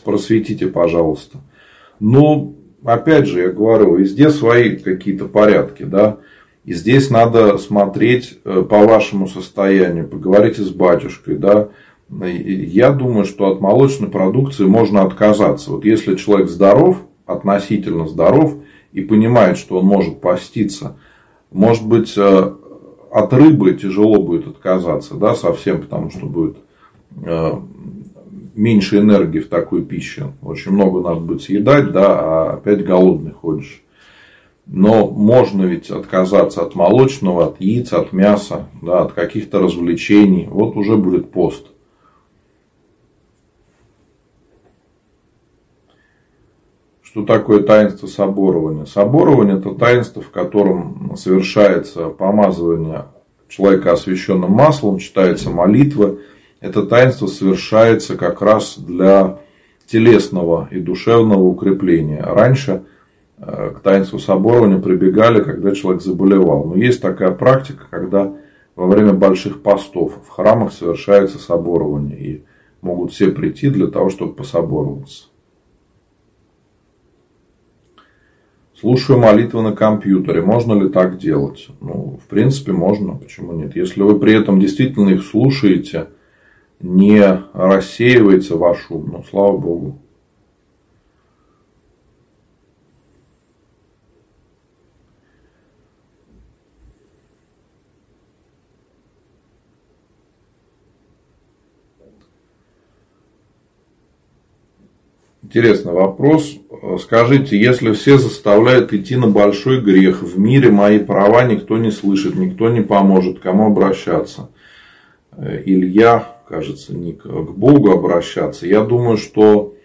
[0.05, 1.39] Просветите, пожалуйста.
[1.99, 6.19] Ну, опять же, я говорю, везде свои какие-то порядки, да.
[6.63, 11.67] И здесь надо смотреть э, по вашему состоянию, поговорите с батюшкой, да.
[12.09, 15.71] Я думаю, что от молочной продукции можно отказаться.
[15.71, 18.55] Вот если человек здоров, относительно здоров,
[18.93, 20.95] и понимает, что он может поститься,
[21.51, 22.53] может быть, э,
[23.11, 26.57] от рыбы тяжело будет отказаться, да, совсем, потому что будет
[27.23, 27.51] э,
[28.55, 30.33] меньше энергии в такой пище.
[30.41, 33.83] Очень много надо будет съедать, да, а опять голодный ходишь.
[34.65, 40.47] Но можно ведь отказаться от молочного, от яиц, от мяса, да, от каких-то развлечений.
[40.49, 41.67] Вот уже будет пост.
[47.13, 48.87] Что такое таинство соборования?
[48.87, 53.05] Соборование– это таинство, в котором совершается помазывание
[53.47, 56.15] человека освященным маслом, читается молитва.
[56.59, 59.37] Это таинство совершается как раз для
[59.85, 62.23] телесного и душевного укрепления.
[62.23, 62.81] Раньше
[63.37, 66.63] э, к таинству соборования прибегали, когда человек заболевал.
[66.63, 68.33] Но есть такая практика, когда
[68.75, 72.19] во время больших постов в храмах совершается соборование.
[72.19, 72.43] И
[72.81, 75.25] могут все прийти для того, чтобы пособороваться.
[78.83, 80.41] Слушаю молитвы на компьютере.
[80.41, 81.69] Можно ли так делать?
[81.79, 83.15] Ну, в принципе, можно.
[83.15, 83.77] Почему нет?
[83.77, 86.07] Если вы при этом действительно их слушаете,
[86.81, 90.01] не рассеивается ваш ум, ну, слава Богу.
[105.53, 106.57] Интересный вопрос.
[106.99, 112.33] Скажите, если все заставляют идти на большой грех, в мире мои права никто не слышит,
[112.33, 114.49] никто не поможет, кому обращаться?
[115.37, 118.65] Илья кажется, ник, к Богу обращаться.
[118.65, 119.75] Я думаю, что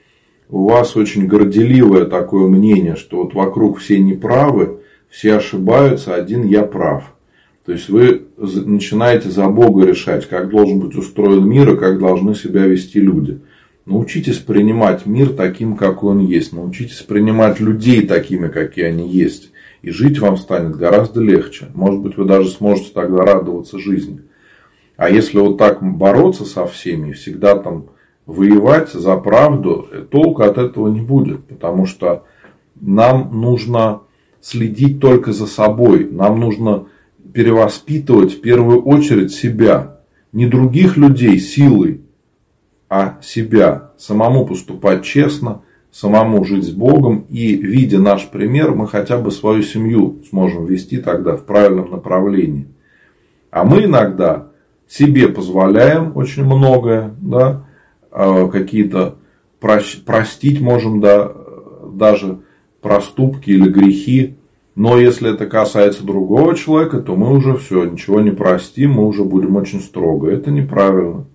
[0.48, 4.78] у вас очень горделивое такое мнение, что вот вокруг все неправы,
[5.10, 7.14] все ошибаются, один я прав.
[7.66, 12.34] То есть вы начинаете за Бога решать, как должен быть устроен мир и как должны
[12.34, 13.40] себя вести люди.
[13.88, 16.52] Научитесь принимать мир таким, какой он есть.
[16.52, 19.50] Научитесь принимать людей такими, какие они есть.
[19.80, 21.68] И жить вам станет гораздо легче.
[21.72, 24.20] Может быть, вы даже сможете тогда радоваться жизни.
[24.98, 27.86] А если вот так бороться со всеми, всегда там
[28.26, 31.46] воевать за правду, толку от этого не будет.
[31.46, 32.24] Потому что
[32.78, 34.02] нам нужно
[34.42, 36.06] следить только за собой.
[36.10, 36.88] Нам нужно
[37.32, 40.00] перевоспитывать в первую очередь себя.
[40.32, 42.02] Не других людей силой,
[42.88, 43.90] а себя.
[43.96, 47.26] Самому поступать честно, самому жить с Богом.
[47.28, 52.68] И, видя наш пример, мы хотя бы свою семью сможем вести тогда в правильном направлении.
[53.50, 54.48] А мы иногда
[54.88, 57.66] себе позволяем очень многое, да,
[58.10, 59.16] а, какие-то
[59.60, 61.32] простить можем да,
[61.92, 62.40] даже
[62.80, 64.38] проступки или грехи
[64.78, 69.24] но если это касается другого человека, то мы уже все, ничего не простим, мы уже
[69.24, 70.30] будем очень строго.
[70.30, 71.26] Это неправильно.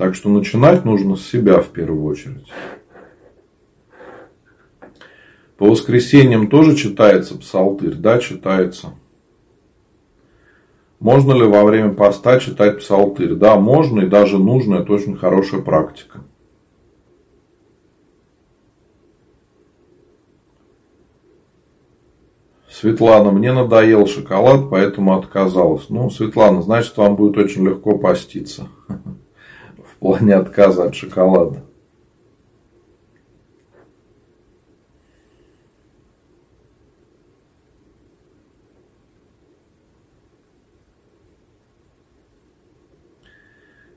[0.00, 2.46] Так что начинать нужно с себя в первую очередь.
[5.58, 7.96] По воскресеньям тоже читается псалтырь?
[7.96, 8.94] Да, читается.
[11.00, 13.34] Можно ли во время поста читать псалтырь?
[13.34, 14.76] Да, можно и даже нужно.
[14.76, 16.22] Это очень хорошая практика.
[22.70, 25.90] Светлана, мне надоел шоколад, поэтому отказалась.
[25.90, 28.66] Ну, Светлана, значит, вам будет очень легко поститься.
[30.00, 31.62] Плане отказа от шоколада.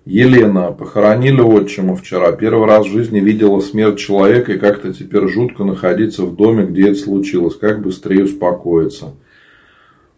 [0.05, 2.33] Елена, похоронили отчима вчера.
[2.33, 6.89] Первый раз в жизни видела смерть человека и как-то теперь жутко находиться в доме, где
[6.89, 7.55] это случилось.
[7.55, 9.15] Как быстрее успокоиться?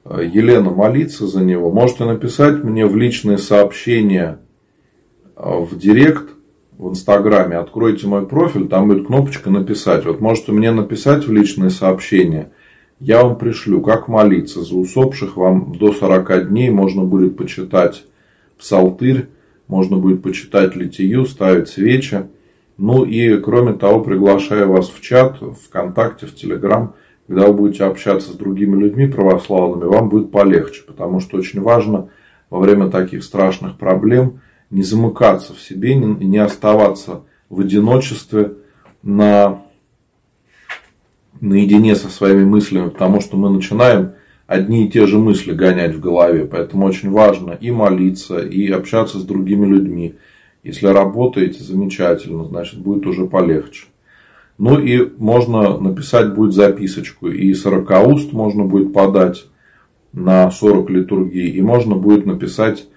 [0.04, 1.72] Елена, молиться за него.
[1.72, 4.40] Можете написать мне в личные сообщения
[5.36, 6.30] в директ
[6.78, 7.58] в Инстаграме.
[7.58, 10.06] Откройте мой профиль, там будет кнопочка написать.
[10.06, 12.52] Вот можете мне написать в личные сообщения.
[13.00, 15.38] Я вам пришлю, как молиться за усопших.
[15.38, 18.06] Вам до 40 дней можно будет почитать
[18.58, 19.28] псалтырь
[19.68, 22.28] можно будет почитать литию, ставить свечи.
[22.78, 26.94] Ну и кроме того, приглашаю вас в чат, в ВКонтакте, в Телеграм,
[27.28, 32.10] когда вы будете общаться с другими людьми православными, вам будет полегче, потому что очень важно
[32.50, 38.54] во время таких страшных проблем не замыкаться в себе и не оставаться в одиночестве
[39.04, 39.62] на,
[41.40, 44.14] наедине со своими мыслями, потому что мы начинаем
[44.48, 46.46] одни и те же мысли гонять в голове.
[46.46, 50.16] Поэтому очень важно и молиться, и общаться с другими людьми.
[50.64, 53.86] Если работаете, замечательно, значит будет уже полегче.
[54.58, 57.28] Ну и можно написать будет записочку.
[57.28, 59.46] И 40 уст можно будет подать
[60.14, 61.50] на 40 литургий.
[61.50, 62.88] И можно будет написать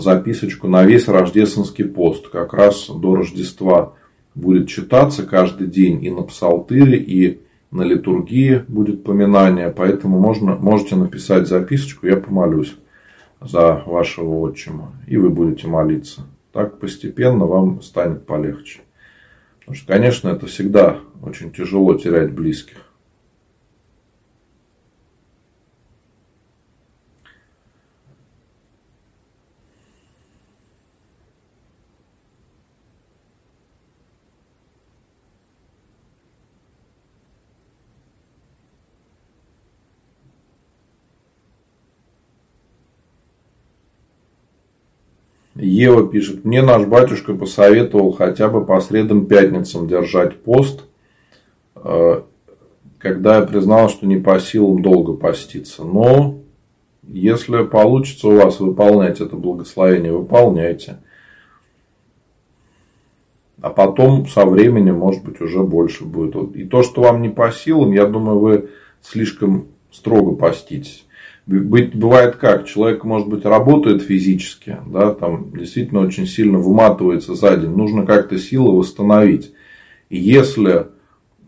[0.00, 2.28] записочку на весь рождественский пост.
[2.28, 3.94] Как раз до Рождества
[4.34, 10.96] будет читаться каждый день и на псалтыре, и на литургии будет поминание, поэтому можно, можете
[10.96, 12.76] написать записочку, я помолюсь
[13.40, 16.22] за вашего отчима, и вы будете молиться.
[16.52, 18.80] Так постепенно вам станет полегче.
[19.58, 22.76] Потому что, конечно, это всегда очень тяжело терять близких.
[45.66, 50.84] Ева пишет, мне наш батюшка посоветовал хотя бы по средам пятницам держать пост,
[51.76, 52.22] э,
[52.98, 55.84] когда я признал, что не по силам долго поститься.
[55.84, 56.38] Но
[57.02, 60.98] если получится у вас выполнять это благословение, выполняйте.
[63.60, 66.54] А потом со временем, может быть, уже больше будет.
[66.54, 71.03] И то, что вам не по силам, я думаю, вы слишком строго поститесь.
[71.46, 77.70] Бывает как, человек, может быть, работает физически, да, там действительно очень сильно выматывается за день,
[77.70, 79.52] нужно как-то силы восстановить.
[80.08, 80.86] И если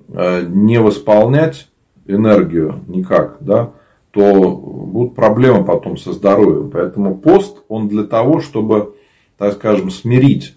[0.09, 1.68] э, не восполнять
[2.07, 3.72] энергию никак, да,
[4.11, 6.70] то будут проблемы потом со здоровьем.
[6.70, 8.94] Поэтому пост, он для того, чтобы,
[9.38, 10.57] так скажем, смирить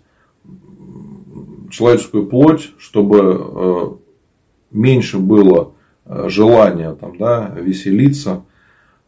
[1.70, 3.90] человеческую плоть, чтобы э,
[4.72, 5.74] меньше было
[6.06, 8.44] э, желания там, да, веселиться,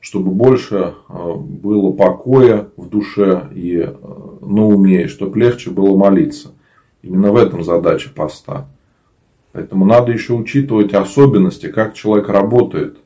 [0.01, 3.93] чтобы больше э, было покоя в душе и э,
[4.41, 6.53] на уме, и чтобы легче было молиться.
[7.03, 8.67] Именно в этом задача поста.
[9.53, 12.97] Поэтому надо еще учитывать особенности, как человек работает.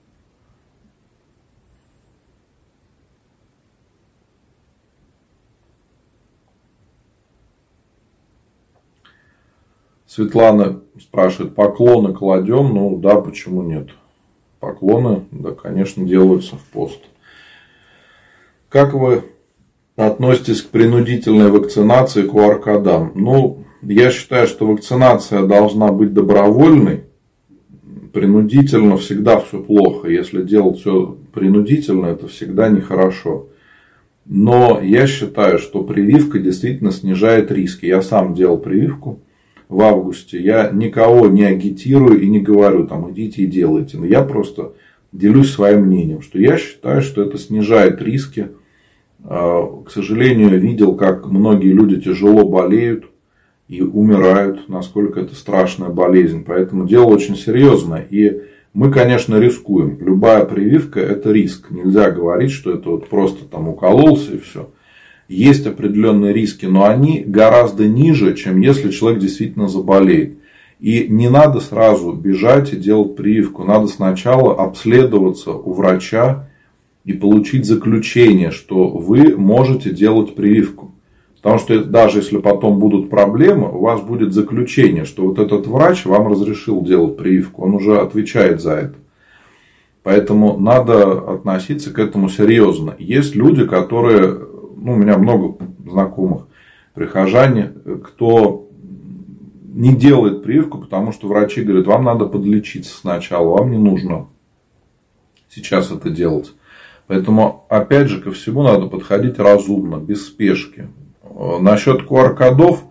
[10.08, 12.74] Светлана спрашивает, поклоны кладем?
[12.74, 13.90] Ну да, почему нет?
[14.66, 17.00] Поклоны, да, конечно, делаются в пост.
[18.68, 19.22] Как вы
[19.96, 23.12] относитесь к принудительной вакцинации QR-кодам?
[23.14, 27.04] Ну, я считаю, что вакцинация должна быть добровольной.
[28.12, 30.08] Принудительно всегда все плохо.
[30.10, 33.50] Если делать все принудительно, это всегда нехорошо.
[34.26, 37.86] Но я считаю, что прививка действительно снижает риски.
[37.86, 39.20] Я сам делал прививку
[39.70, 40.40] в августе.
[40.40, 43.98] Я никого не агитирую и не говорю, там, идите и делайте.
[43.98, 44.74] Но я просто
[45.12, 48.50] делюсь своим мнением, что я считаю, что это снижает риски.
[49.24, 53.06] А, к сожалению, видел, как многие люди тяжело болеют
[53.68, 56.44] и умирают, насколько это страшная болезнь.
[56.46, 58.06] Поэтому дело очень серьезное.
[58.10, 58.42] И
[58.74, 59.98] мы, конечно, рискуем.
[60.02, 61.72] Любая прививка– это риск.
[61.72, 64.70] Нельзя говорить, что это вот просто там укололся и все.
[65.28, 70.38] Есть определенные риски, но они гораздо ниже, чем если человек действительно заболеет.
[70.80, 73.64] И не надо сразу бежать и делать прививку.
[73.64, 76.50] Надо сначала обследоваться у врача
[77.06, 80.92] и получить заключение, что вы можете делать прививку.
[81.46, 86.04] Потому что даже если потом будут проблемы, у вас будет заключение, что вот этот врач
[86.06, 87.64] вам разрешил делать прививку.
[87.64, 88.96] Он уже отвечает за это.
[90.02, 92.96] Поэтому надо относиться к этому серьезно.
[92.98, 94.40] Есть люди, которые,
[94.86, 96.48] ну, у меня много знакомых,
[96.94, 97.74] прихожане,
[98.04, 98.70] кто
[99.64, 104.28] не делает прививку, потому что врачи говорят, вам надо подлечиться сначала, вам не нужно
[105.50, 106.54] сейчас это делать.
[107.08, 110.88] Поэтому, опять же, ко всему надо подходить разумно, без спешки.
[111.60, 112.84] Насчет QR-кодов.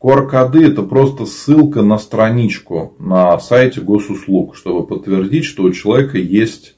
[0.00, 6.76] QR-коды это просто ссылка на страничку на сайте госуслуг, чтобы подтвердить, что у человека есть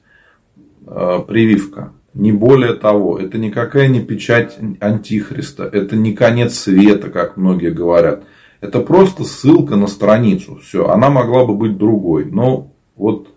[0.87, 1.93] э, прививка.
[2.19, 8.25] Не более того, это никакая не печать антихриста, это не конец света, как многие говорят.
[8.59, 10.59] Это просто ссылка на страницу.
[10.61, 12.25] Все, она могла бы быть другой.
[12.25, 13.29] Но вот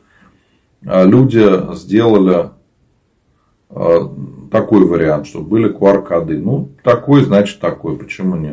[0.85, 2.51] э, люди сделали
[3.70, 4.01] э,
[4.51, 6.39] такой вариант, чтобы были QR-коды.
[6.39, 7.97] Ну, такой, значит такой.
[7.97, 8.53] Почему нет?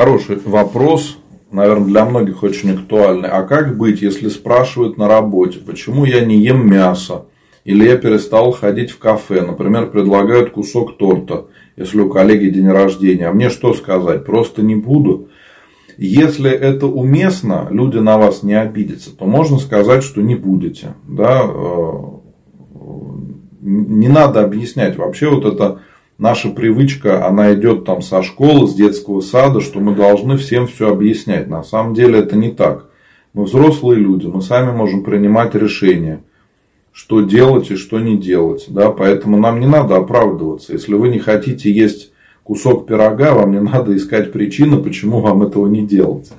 [0.00, 1.18] Хороший вопрос
[1.52, 3.28] наверное, для многих очень актуальный.
[3.28, 7.26] А как быть, если спрашивают на работе, почему я не ем мясо?
[7.64, 13.28] Или я перестал ходить в кафе, например, предлагают кусок торта, если у коллеги день рождения.
[13.28, 14.24] А мне что сказать?
[14.24, 15.28] Просто не буду.
[15.98, 20.94] Если это уместно, люди на вас не обидятся, то можно сказать, что не будете.
[21.06, 21.42] Да?
[21.44, 21.92] Э,
[23.60, 24.96] не надо объяснять.
[24.96, 25.80] Вообще вот это
[26.20, 30.92] наша привычка, она идет там со школы, с детского сада, что мы должны всем все
[30.92, 31.48] объяснять.
[31.48, 32.86] На самом деле это не так.
[33.32, 36.22] Мы взрослые люди, мы сами можем принимать решения,
[36.92, 38.66] что делать и что не делать.
[38.68, 38.90] Да?
[38.90, 40.72] Поэтому нам не надо оправдываться.
[40.72, 42.12] Если вы не хотите есть
[42.44, 46.30] кусок пирога, вам не надо искать причины, почему вам этого не делать.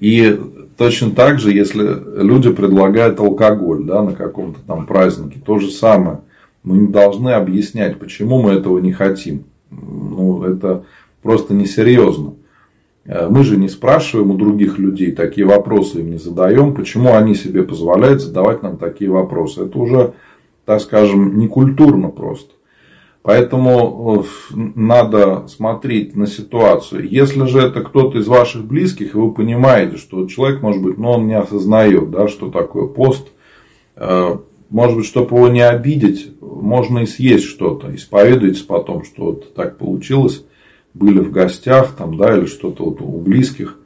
[0.00, 0.38] И
[0.78, 6.20] точно так же, если люди предлагают алкоголь да, на каком-то там празднике, то же самое–
[6.62, 9.44] мы не должны объяснять, почему мы этого не хотим.
[9.70, 10.84] Ну, это
[11.22, 12.34] просто несерьезно.
[13.04, 17.34] Э, мы же не спрашиваем у других людей такие вопросы, им не задаем, почему они
[17.34, 19.64] себе позволяют задавать нам такие вопросы.
[19.64, 20.14] Это уже,
[20.64, 22.52] так скажем, не культурно просто.
[23.22, 27.08] Поэтому э, надо смотреть на ситуацию.
[27.08, 31.12] Если же это кто-то из ваших близких, и вы понимаете, что человек, может быть, но
[31.12, 33.28] он не осознает, да, что такое пост,
[33.96, 34.36] э,
[34.72, 37.94] может быть, чтобы его не обидеть, можно и съесть что-то.
[37.94, 40.46] Исповедуйтесь потом, что вот так получилось.
[40.94, 43.78] Были в гостях там, да, или что-то вот у близких.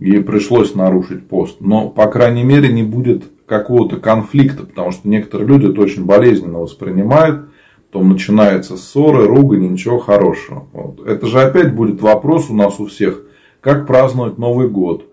[0.00, 1.60] И пришлось нарушить пост.
[1.60, 4.64] Но, по крайней мере, не будет какого-то конфликта.
[4.64, 7.48] Потому что некоторые люди это очень болезненно воспринимают.
[7.90, 10.66] Потом начинаются ссоры, ругань, ничего хорошего.
[10.72, 11.06] Вот.
[11.06, 13.22] Это же опять будет вопрос у нас у всех.
[13.60, 15.04] Как праздновать Новый год?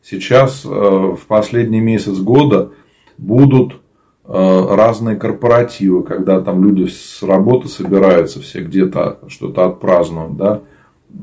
[0.00, 2.70] Сейчас, э, в последний месяц года,
[3.18, 3.79] будут
[4.32, 10.60] разные корпоративы, когда там люди с работы собираются все где-то что-то отпраздновать, да,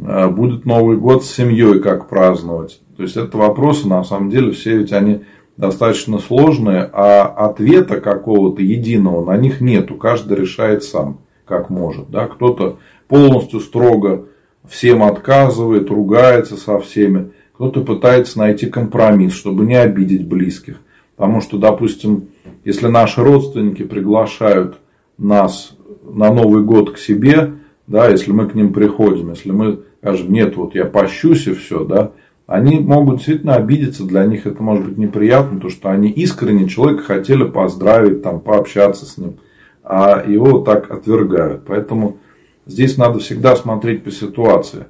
[0.05, 2.81] э, будет Новый год с семьей, как праздновать.
[2.97, 5.21] То есть это вопросы, на самом деле, все ведь они
[5.55, 9.95] достаточно сложные, а ответа какого-то единого на них нету.
[9.95, 12.09] Каждый решает сам, как может.
[12.09, 12.27] Да?
[12.27, 12.77] Кто-то
[13.07, 14.25] полностью строго
[14.67, 17.31] всем отказывает, ругается со всеми.
[17.53, 20.81] Кто-то пытается найти компромисс, чтобы не обидеть близких.
[21.15, 22.29] Потому что, допустим,
[22.63, 24.77] если наши родственники приглашают
[25.17, 27.53] нас на Новый год к себе,
[27.87, 31.83] да, если мы к ним приходим, если мы скажем, нет, вот я пощусь и все,
[31.83, 32.11] да,
[32.45, 37.03] они могут действительно обидеться, для них это может быть неприятно, то что они искренне человека
[37.03, 39.37] хотели поздравить, там, пообщаться с ним,
[39.83, 41.63] а его так отвергают.
[41.67, 42.19] Поэтому
[42.65, 44.85] здесь надо всегда смотреть по ситуации,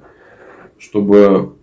[0.78, 1.54] чтобы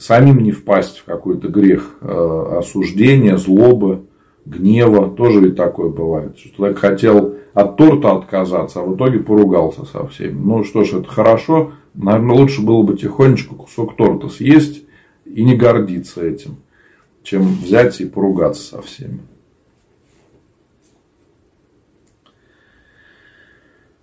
[0.00, 4.02] самим не впасть в какой-то грех э, осуждения, злобы,
[4.46, 5.10] гнева.
[5.10, 6.38] Тоже ведь такое бывает.
[6.38, 10.38] Что человек хотел от торта отказаться, а в итоге поругался со всеми.
[10.38, 11.72] Ну что ж, это хорошо.
[11.94, 14.84] Наверное, лучше было бы тихонечко кусок торта съесть
[15.24, 16.56] и не гордиться этим,
[17.22, 19.20] чем взять и поругаться со всеми.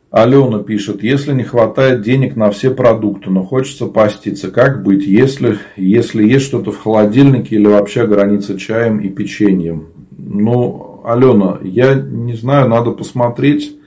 [0.10, 5.58] Алена пишет, если не хватает денег на все продукты, но хочется поститься, как быть, если,
[5.76, 9.93] если есть что-то в холодильнике или вообще граница чаем и печеньем?
[10.26, 13.78] Ну, Алена, я не знаю, надо посмотреть,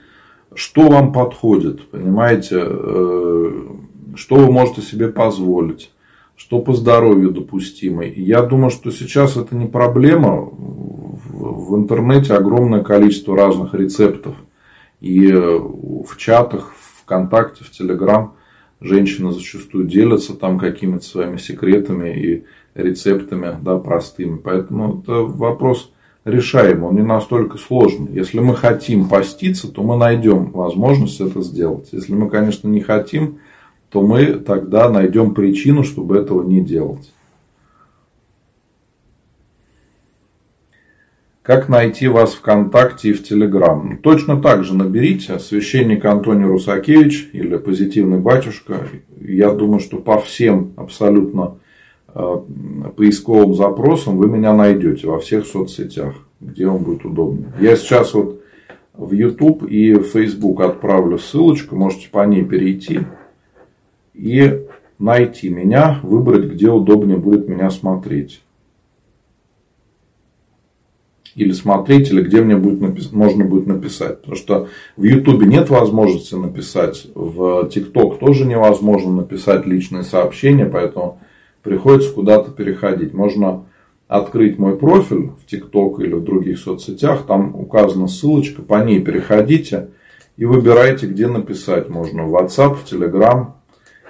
[0.53, 3.51] что вам подходит, понимаете, э,
[4.15, 5.91] что вы можете себе позволить
[6.37, 8.05] что по здоровью допустимо.
[8.05, 10.49] я думаю, что сейчас это не проблема.
[10.51, 14.35] В интернете огромное количество разных рецептов.
[15.01, 18.35] И в чатах, ВКонтакте, в Телеграм
[18.79, 24.37] женщины зачастую делятся там какими-то своими секретами и рецептами да, простыми.
[24.37, 25.91] Поэтому это вопрос
[26.27, 28.11] решаемый, он не настолько сложный.
[28.13, 31.89] Если мы хотим поститься, то мы найдем возможность это сделать.
[31.91, 33.39] Если мы, конечно, не хотим,
[33.89, 37.11] то мы тогда найдем причину, чтобы этого не делать.
[41.41, 43.87] Как найти вас ВКонтакте и в Телеграм?
[43.89, 48.89] Ну, точно так же наберите священник Антоний Русакевич или позитивный батюшка.
[49.21, 51.59] Я думаю, что по всем абсолютно
[52.95, 57.53] поисковым запросам вы меня найдете во всех соцсетях, где вам будет удобно.
[57.59, 58.41] Я сейчас вот
[58.93, 63.01] в YouTube и в Facebook отправлю ссылочку, можете по ней перейти
[64.13, 64.63] и
[64.97, 68.41] найти меня, выбрать, где удобнее будет меня смотреть.
[71.35, 73.11] Или смотреть, или где мне будет напис...
[73.11, 74.21] можно будет написать.
[74.21, 81.19] Потому что в Ютубе нет возможности написать, в ТикТок тоже невозможно написать личные сообщения, поэтому
[81.67, 83.13] приходится куда-то переходить.
[83.13, 83.65] Можно
[84.07, 89.89] открыть мой профиль в ТикТок или в других соцсетях, там указана ссылочка, по ней переходите
[90.37, 91.89] и выбирайте, где написать.
[91.89, 93.47] Можно в WhatsApp, в Telegram,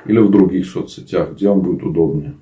[0.05, 2.35] или в других соцсетях, где вам будет удобнее.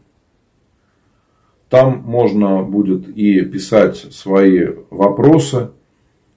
[1.69, 5.69] Там можно будет и писать свои вопросы,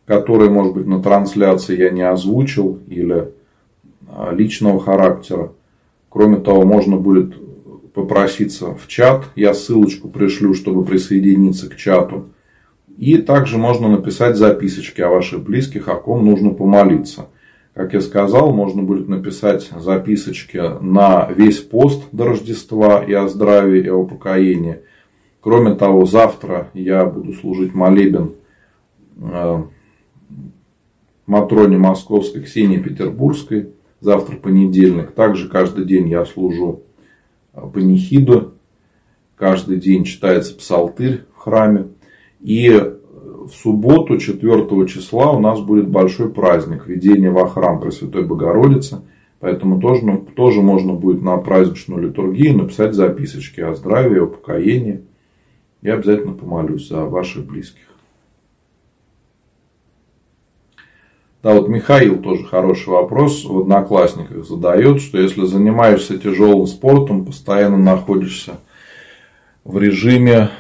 [0.07, 3.33] которые, может быть, на трансляции я не озвучил или
[4.09, 5.51] а, личного характера.
[6.09, 7.35] Кроме того, можно будет
[7.99, 9.25] попроситься в чат.
[9.35, 12.29] Я ссылочку пришлю, чтобы присоединиться к чату.
[12.97, 17.27] И также можно написать записочки о ваших близких, о ком нужно помолиться.
[17.75, 23.83] Как я сказал, можно будет написать записочки на весь пост до Рождества и о здравии,
[23.83, 24.79] и о покоении.
[25.41, 28.35] Кроме того, завтра я буду служить молебен
[29.21, 29.63] э,
[31.27, 33.71] Матроне Московской, Ксении Петербургской.
[34.01, 35.11] Завтра понедельник.
[35.11, 36.85] Также каждый день я служу
[37.53, 38.55] панихиду.
[39.37, 41.89] Каждый день читается псалтырь в храме.
[42.41, 49.03] И в субботу, 4 числа, у нас будет большой праздник введение во храм Пресвятой Богородицы.
[49.41, 55.05] Поэтому тоже, ну, тоже можно будет на праздничную литургию написать записочки о здравии, о покоении.
[55.81, 57.83] Я обязательно помолюсь за ваших близких.
[61.49, 67.79] Да, вот Михаил тоже хороший вопрос в Одноклассниках задает, что если занимаешься тяжелым спортом, постоянно
[67.79, 68.59] находишься
[69.65, 70.51] в режиме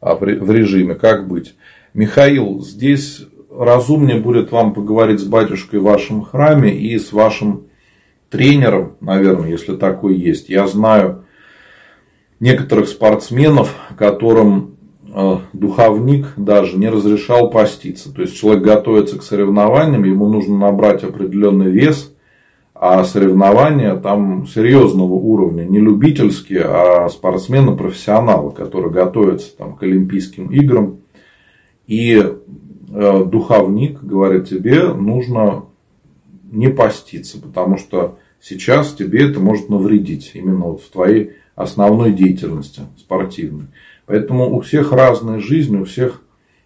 [0.00, 1.56] а в режиме, как быть.
[1.92, 7.66] Михаил, здесь разумнее будет вам поговорить с батюшкой в вашем храме и с вашим
[8.30, 10.48] тренером, наверное, если такой есть.
[10.48, 11.26] Я знаю
[12.40, 14.75] некоторых спортсменов, которым
[15.54, 18.12] духовник даже не разрешал поститься.
[18.12, 22.12] То есть человек готовится к соревнованиям, ему нужно набрать определенный вес,
[22.74, 30.98] а соревнования там серьезного уровня, не любительские, а спортсмены-профессионалы, которые готовятся там, к Олимпийским играм.
[31.86, 35.64] И э, духовник говорит, тебе нужно
[36.50, 42.82] не поститься, потому что сейчас тебе это может навредить именно вот в твоей основной деятельности
[42.98, 43.68] спортивной.
[44.06, 46.22] Поэтому у всех разная жизнь, у всех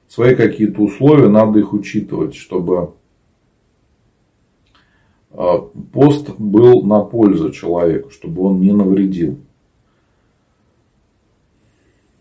[0.09, 2.93] свои какие-то условия, надо их учитывать, чтобы
[5.31, 5.59] а,
[5.93, 9.39] пост был на пользу человеку, чтобы он не навредил.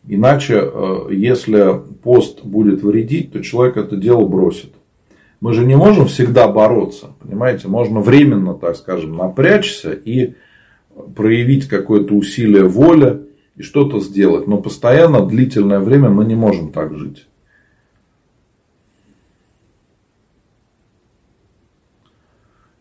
[0.07, 4.73] Иначе, а, если пост будет вредить, то человек это дело бросит.
[5.41, 7.67] Мы же не можем всегда бороться, понимаете?
[7.67, 10.35] Можно временно, так скажем, напрячься и
[11.15, 13.28] проявить какое-то усилие воли
[13.59, 14.47] и что-то сделать.
[14.47, 17.27] Но постоянно, длительное время мы не можем так жить.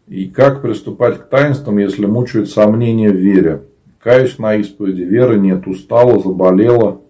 [0.06, 3.64] И как приступать к таинствам, если мучают сомнения в вере?
[3.98, 7.00] Каюсь на исповеди, веры нет, устала, заболела.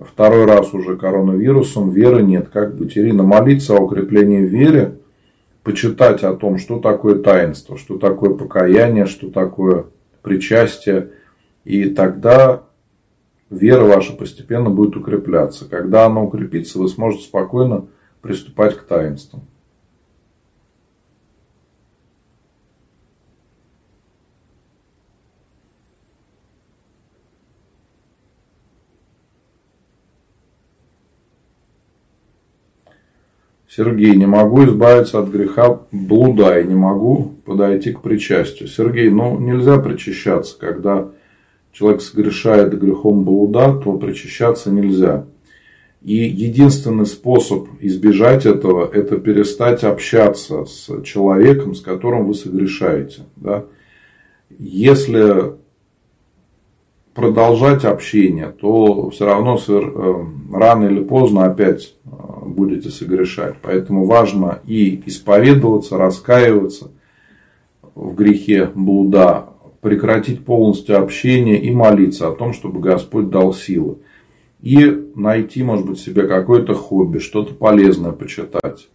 [0.00, 2.48] Второй раз уже коронавирусом, веры нет.
[2.52, 2.98] Как быть?
[2.98, 4.98] Ирина, молиться о укреплении веры,
[5.62, 9.86] почитать о том, что такое таинство, что такое покаяние, что такое
[10.22, 11.12] причастие.
[11.66, 12.62] И тогда
[13.50, 15.68] вера ваша постепенно будет укрепляться.
[15.68, 17.88] Когда она укрепится, вы сможете спокойно
[18.22, 19.42] приступать к таинствам.
[33.68, 38.68] Сергей, не могу избавиться от греха блуда и не могу подойти к причастию.
[38.68, 40.56] Сергей, ну нельзя причащаться.
[40.56, 41.10] Когда
[41.76, 45.26] человек согрешает грехом блуда, то причащаться нельзя.
[46.02, 53.22] И единственный способ избежать этого, это перестать общаться с человеком, с которым вы согрешаете.
[53.36, 53.64] Да?
[54.58, 55.54] Если
[57.12, 62.08] продолжать общение, то все равно э, рано или поздно опять э,
[62.46, 63.56] будете согрешать.
[63.60, 66.90] Поэтому важно и исповедоваться, раскаиваться
[67.94, 69.46] в грехе блуда,
[69.86, 73.98] прекратить полностью общение и молиться о том, чтобы Господь дал силы.
[74.60, 78.88] И найти, может быть, себе какое-то хобби, что-то полезное почитать.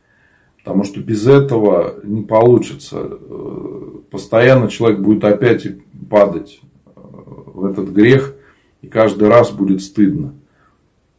[0.57, 2.97] Потому что без этого не получится.
[3.09, 5.65] Э, постоянно человек будет опять
[6.09, 6.59] падать
[6.93, 8.35] в этот грех,
[8.81, 10.33] и каждый раз будет стыдно.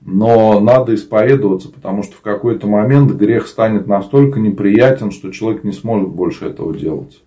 [0.02, 5.72] Но надо исповедоваться, потому что в какой-то момент грех станет настолько неприятен, что человек не
[5.72, 7.22] сможет больше этого делать.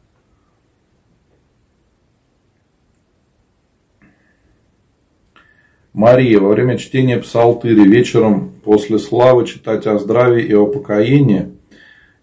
[5.96, 11.54] Мария, во время чтения псалтыри вечером после славы читать о здравии и о покоении.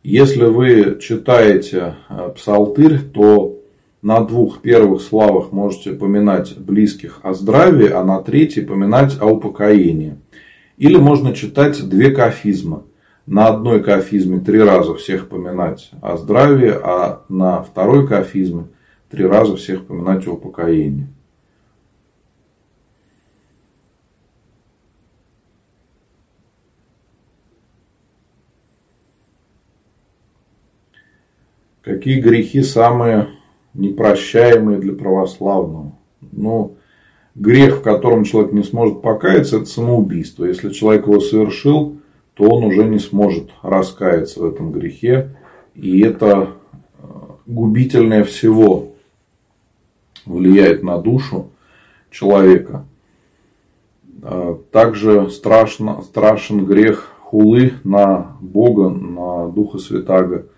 [0.03, 3.59] Если вы читаете э, псалтырь, то
[4.03, 10.19] на двух первых славах можете поминать близких о здравии, а на третьей поминать о упокоении.
[10.77, 12.83] Или можно читать две кафизмы.
[13.25, 18.67] На одной кафизме три раза всех поминать о здравии, а на второй кафизме
[19.11, 21.09] три раза всех поминать о упокоении.
[31.83, 33.29] Какие грехи самые
[33.75, 35.93] непрощаемые для православного.
[36.21, 36.73] Но
[37.35, 40.45] грех, в котором человек не сможет покаяться, это самоубийство.
[40.45, 41.99] Если человек его совершил,
[42.35, 45.37] то он уже не сможет раскаяться в этом грехе.
[45.75, 46.51] И это
[46.99, 47.05] э,
[47.47, 48.93] губительное всего
[50.25, 51.51] влияет на душу
[52.11, 52.85] человека.
[54.23, 60.47] Э, также страшно, страшен грех хулы на Бога, на Духа Святаго–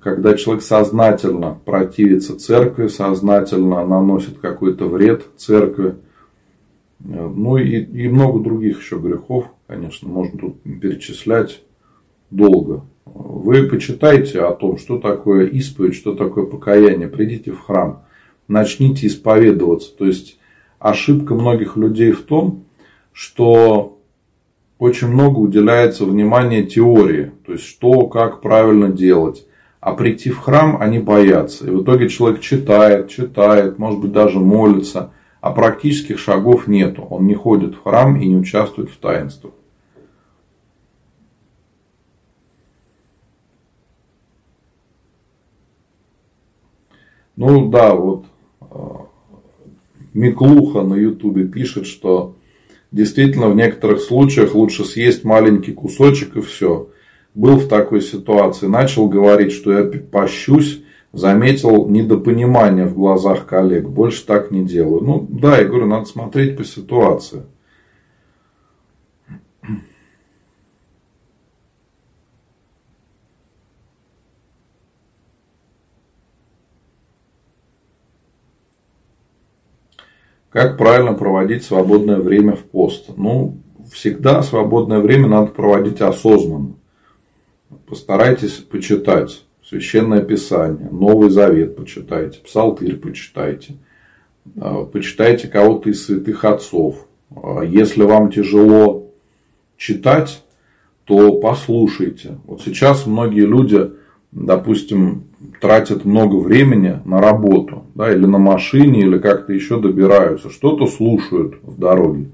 [0.00, 5.96] когда человек сознательно противится церкви, сознательно наносит какой-то вред церкви.
[6.98, 11.62] Ну и, и много других еще грехов, конечно, можно тут перечислять
[12.30, 12.84] долго.
[13.04, 17.08] Вы почитайте о том, что такое исповедь, что такое покаяние.
[17.08, 18.04] Придите в храм,
[18.48, 19.94] начните исповедоваться.
[19.96, 20.38] То есть
[20.78, 22.64] ошибка многих людей в том,
[23.12, 23.98] что
[24.78, 27.32] очень много уделяется внимания теории.
[27.44, 29.46] То есть что, как правильно делать.
[29.80, 31.66] А прийти в храм они боятся.
[31.66, 37.02] И в итоге человек читает, читает, может быть даже молится, а практических шагов нету.
[37.02, 39.54] Он не ходит в храм и не участвует в таинствах.
[47.36, 48.26] Ну да, вот
[48.60, 49.06] а,
[50.12, 52.36] Миклуха на ютубе пишет, что
[52.92, 56.89] действительно в некоторых случаях лучше съесть маленький кусочек и все
[57.34, 63.88] был в такой ситуации, начал говорить, что я пощусь, заметил недопонимание в глазах коллег.
[63.88, 65.02] Больше так не делаю.
[65.02, 67.42] Ну да, я говорю, надо смотреть по ситуации.
[80.50, 83.10] Как правильно проводить свободное время в пост?
[83.16, 83.58] Ну,
[83.92, 86.74] всегда свободное время надо проводить осознанно.
[87.90, 93.78] Постарайтесь почитать Священное Писание, Новый Завет почитайте, Псалтырь почитайте,
[94.60, 97.08] а, почитайте кого-то из святых отцов.
[97.34, 99.08] А, если вам тяжело
[99.76, 100.44] читать,
[101.02, 102.38] то послушайте.
[102.44, 103.90] Вот сейчас многие люди,
[104.30, 105.24] допустим,
[105.60, 110.48] тратят много времени на работу, да, или на машине, или как-то еще добираются.
[110.48, 112.30] Что-то слушают в дороге,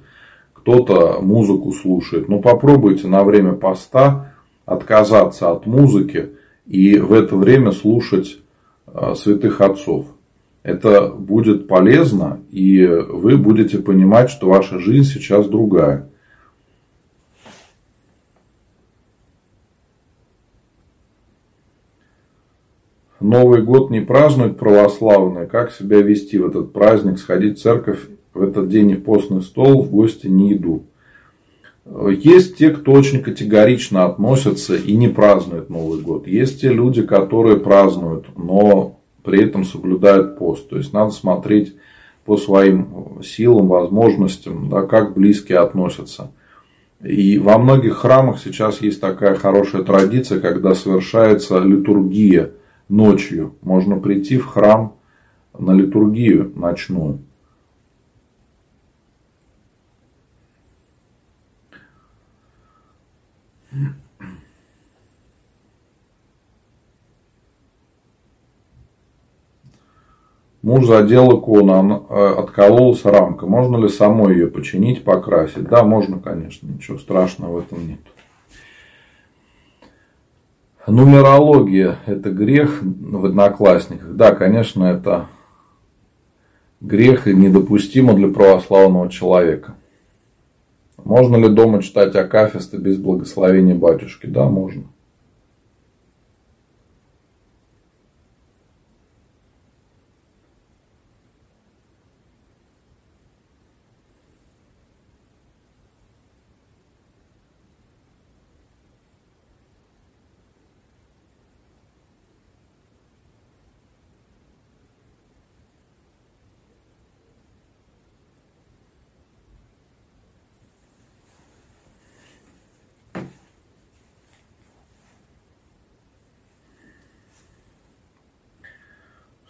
[0.53, 2.29] кто-то музыку слушает.
[2.29, 4.36] Но попробуйте на время поста
[4.67, 6.33] отказаться от музыки
[6.67, 8.39] и в это время слушать
[8.87, 10.07] а, святых отцов.
[10.62, 16.11] Это будет полезно, и вы будете понимать, что ваша жизнь сейчас другая.
[23.21, 25.47] Новый год не празднуют православные.
[25.47, 27.19] Как себя вести в этот праздник?
[27.19, 28.01] Сходить в церковь
[28.35, 30.85] в этот день и в постный стол, в гости не иду.
[32.11, 36.26] Есть те, кто очень категорично относятся и не празднуют Новый год.
[36.26, 40.68] Есть те люди, которые празднуют, но при этом соблюдают пост.
[40.68, 41.76] То есть надо смотреть
[42.24, 46.32] по своим силам, возможностям, да, как близкие относятся.
[47.05, 52.51] И во многих храмах сейчас есть такая хорошая традиция, когда совершается литургия–
[52.89, 54.95] ночью можно прийти в храм
[55.59, 57.20] на литургию ночную.
[70.66, 73.47] Муж задел икону, э, откололась рамка.
[73.47, 75.68] Можно ли самой ее починить, покрасить?
[75.68, 78.01] Да, можно, конечно, ничего страшного в этом нет.
[80.89, 84.14] Нумерология– это грех в одноклассниках.
[84.14, 85.27] Да, конечно, это
[86.81, 89.74] грех и недопустимо для православного человека.
[91.07, 94.27] Можно ли дома читать акафисты без благословения батюшки?
[94.27, 94.89] Да, можно.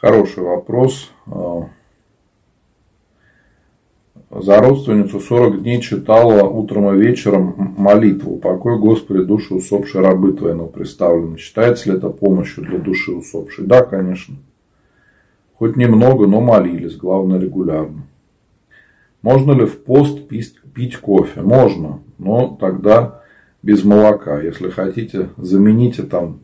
[0.06, 1.10] Хороший вопрос.
[1.26, 1.68] А,
[4.30, 8.36] за родственницу 40 дней читала утром и вечером молитву.
[8.36, 11.38] Покой Господи, души усопшей рабы Твои представлены.
[11.38, 13.66] Считается ли это помощью для души усопшей?
[13.66, 14.36] Да, конечно.
[15.54, 18.04] Хоть немного, но молились, главное регулярно.
[19.22, 21.42] Можно ли в пост пить кофе?
[21.42, 23.22] Можно, но тогда
[23.60, 24.40] без молока.
[24.40, 26.42] Если хотите, замените там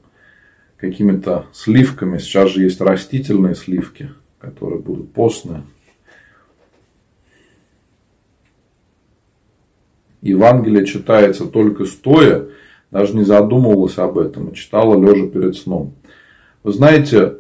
[0.83, 2.19] какими-то сливками.
[2.19, 4.11] Сейчас же есть растительные сливки,
[4.41, 5.63] которые будут постные.
[10.23, 12.49] Евангелие читается только стоя,
[12.91, 15.95] даже не задумывалась об этом, и читала лежа перед сном.
[16.65, 17.37] Вы знаете,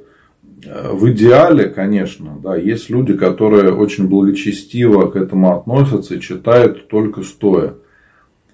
[0.64, 6.86] э, в идеале, конечно, да, есть люди, которые очень благочестиво к этому относятся и читают
[6.86, 7.74] только стоя.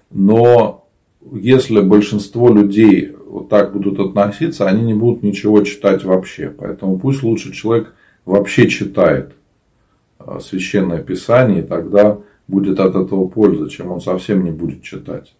[0.09, 0.87] Но
[1.31, 6.49] если большинство людей вот так будут относиться, они не будут ничего читать вообще.
[6.49, 7.93] Поэтому пусть лучше человек
[8.25, 9.33] вообще читает
[10.17, 12.17] а, священное писание, и тогда
[12.47, 15.35] будет от этого польза, чем он совсем не будет читать.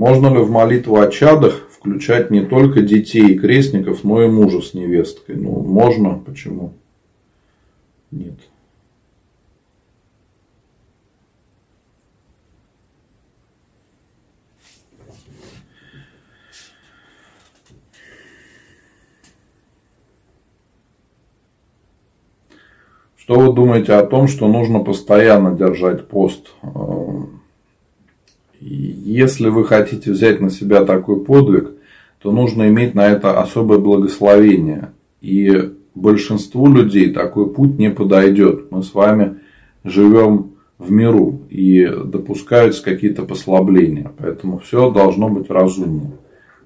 [0.00, 4.62] Можно ли в молитву о чадах включать не только детей и крестников, но и мужа
[4.62, 5.36] с невесткой?
[5.36, 6.14] Ну, можно.
[6.14, 6.72] Почему?
[8.10, 8.32] Нет.
[23.18, 26.54] Что вы думаете о том, что нужно постоянно держать пост?
[28.60, 31.70] Если вы хотите взять на себя такой подвиг,
[32.20, 34.92] то нужно иметь на это особое благословение.
[35.22, 38.70] И большинству людей такой путь не подойдет.
[38.70, 39.36] Мы с вами
[39.82, 44.12] живем в миру и допускаются какие-то послабления.
[44.18, 46.12] Поэтому все должно быть разумно.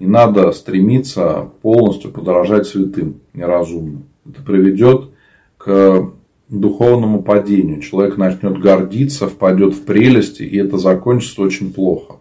[0.01, 4.03] Не надо стремиться полностью подражать святым неразумно.
[4.29, 5.11] Это приведет
[5.57, 6.11] к
[6.49, 7.81] духовному падению.
[7.81, 12.17] Человек начнет гордиться, впадет в прелести, и это закончится очень плохо.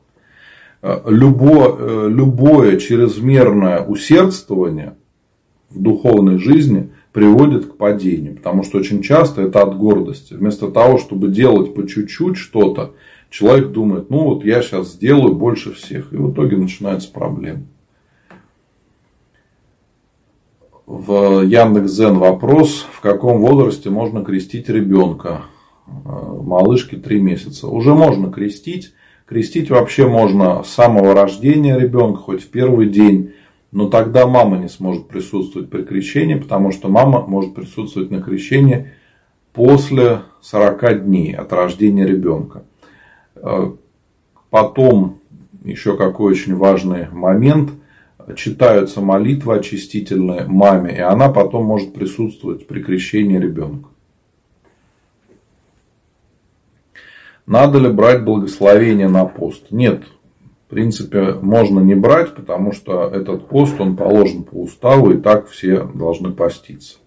[1.06, 4.96] Любое, любое чрезмерное усердствование
[5.70, 8.36] в духовной жизни приводит к падению.
[8.36, 10.34] Потому что очень часто это от гордости.
[10.34, 12.94] Вместо того, чтобы делать по чуть-чуть что-то,
[13.30, 16.12] человек думает, ну вот я сейчас сделаю больше всех.
[16.12, 17.64] И в итоге начинаются проблемы.
[20.86, 25.44] В Яндекс.Зен вопрос, в каком возрасте можно крестить ребенка?
[25.86, 27.68] Малышке 3 месяца.
[27.68, 28.94] Уже можно крестить.
[29.26, 33.32] Крестить вообще можно с самого рождения ребенка, хоть в первый день.
[33.72, 38.90] Но тогда мама не сможет присутствовать при крещении, потому что мама может присутствовать на крещении
[39.54, 42.66] после 40 дней от рождения ребенка.
[43.36, 43.72] Э,
[44.50, 45.20] потом,
[45.64, 47.72] еще какой очень важный момент,
[48.36, 53.90] читаются молитвы очистительные маме, и она потом может присутствовать при крещении ребенка.
[57.46, 59.68] Надо ли брать благословение на пост?
[59.70, 60.04] Нет,
[60.66, 65.50] в принципе, можно не брать, потому что этот пост, он положен по уставу, и так
[65.50, 66.98] все должны поститься.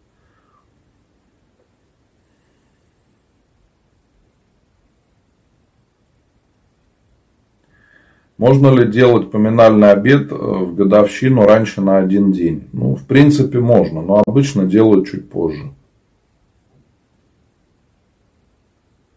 [8.39, 12.69] Можно ли делать поминальный обед э, в годовщину раньше на один день?
[12.73, 15.73] Ну, в принципе, можно, но обычно делают чуть позже.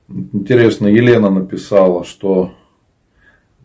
[0.07, 2.53] Интересно, Елена написала, что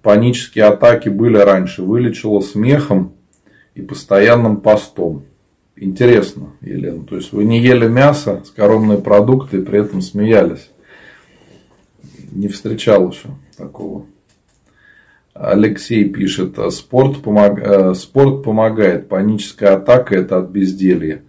[0.03, 3.13] панические атаки были раньше, вылечила смехом
[3.75, 5.23] и постоянным постом.
[5.77, 7.05] Интересно, Елена.
[7.05, 10.71] То есть вы не ели мясо, скоромные продукты и при этом смеялись.
[12.33, 14.07] Не встречал еще такого.
[15.35, 17.59] Алексей пишет, спорт, помог...
[17.59, 21.23] Э, спорт помогает, паническая атака это от безделья.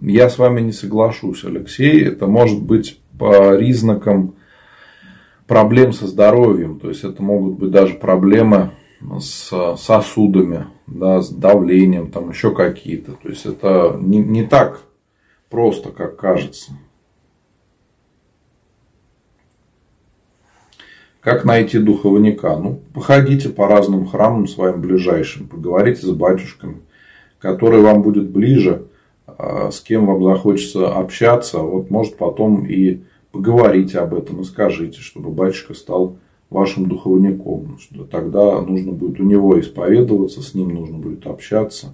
[0.00, 2.04] Я с вами не соглашусь, Алексей.
[2.04, 4.34] Это может быть по признакам
[5.46, 6.78] проблем со здоровьем.
[6.78, 8.72] То есть это могут быть даже проблемы
[9.18, 13.12] с сосудами, да, с давлением, там еще какие-то.
[13.12, 14.82] То есть это не, не так
[15.48, 16.72] просто, как кажется.
[21.26, 22.56] Как найти духовника?
[22.56, 26.82] Ну, походите по разным храмам своим ближайшим, поговорите с батюшками,
[27.40, 28.84] который вам будет ближе,
[29.26, 31.58] а, с кем вам захочется общаться.
[31.58, 33.00] Вот может потом и
[33.32, 36.16] поговорите об этом и скажите, чтобы батюшка стал
[36.48, 37.76] вашим духовником.
[38.08, 41.88] Тогда нужно будет у него исповедоваться, с ним нужно будет общаться.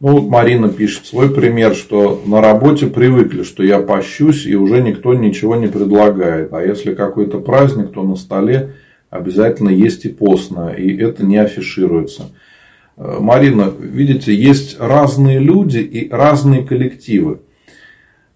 [0.00, 4.82] Ну, вот Марина пишет свой пример, что на работе привыкли, что я пощусь, и уже
[4.82, 6.52] никто ничего не предлагает.
[6.52, 8.74] А если какой-то праздник, то на столе
[9.08, 12.32] обязательно есть и постное, и это не афишируется.
[12.96, 17.38] Э, Марина, видите, есть разные люди и разные коллективы.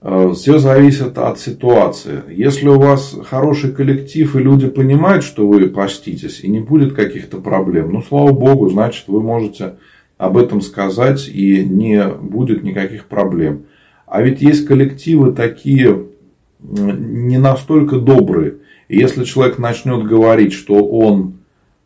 [0.01, 2.23] Э, Все зависит от ситуации.
[2.29, 7.39] Если у вас хороший коллектив и люди понимают, что вы поститесь и не будет каких-то
[7.39, 9.75] проблем, ну, слава богу, значит, вы можете
[10.19, 13.67] об этом сказать и не будет никаких проблем.
[14.07, 16.07] А ведь есть коллективы такие
[16.61, 18.57] не настолько добрые.
[18.89, 21.39] И если человек начнет говорить, что он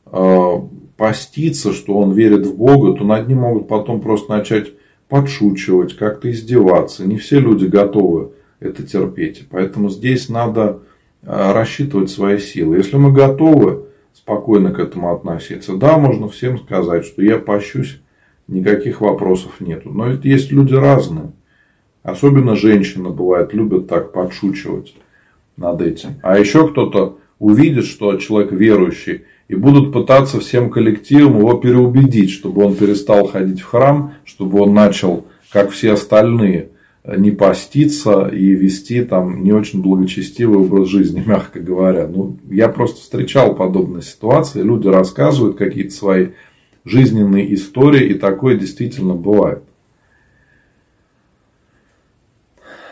[0.07, 0.53] э,
[0.97, 4.73] постится, что он верит в Бога, то над ним могут потом просто начать
[5.09, 7.07] подшучивать, как-то издеваться.
[7.07, 8.31] Не все люди готовы
[8.61, 9.47] это терпеть.
[9.51, 10.81] Поэтому здесь надо
[11.23, 12.77] э, рассчитывать свои силы.
[12.77, 18.01] Если мы готовы спокойно к этому относиться, да, можно всем сказать, что я пощусь,
[18.53, 19.91] никаких вопросов нету.
[19.91, 21.33] Но ведь есть люди разные.
[22.03, 24.95] Особенно женщины бывают, любят так подшучивать
[25.57, 26.21] над этим.
[26.23, 32.65] А еще кто-то увидит, что человек верующий, и будут пытаться всем коллективом его переубедить, чтобы
[32.65, 36.71] он перестал ходить в храм, чтобы он начал, как все остальные,
[37.05, 42.07] не поститься и вести там не очень благочестивый образ жизни, мягко говоря.
[42.07, 44.63] Ну, я просто встречал подобные ситуации.
[44.63, 46.29] Люди рассказывают какие-то свои
[46.85, 49.63] жизненные истории, и такое действительно бывает.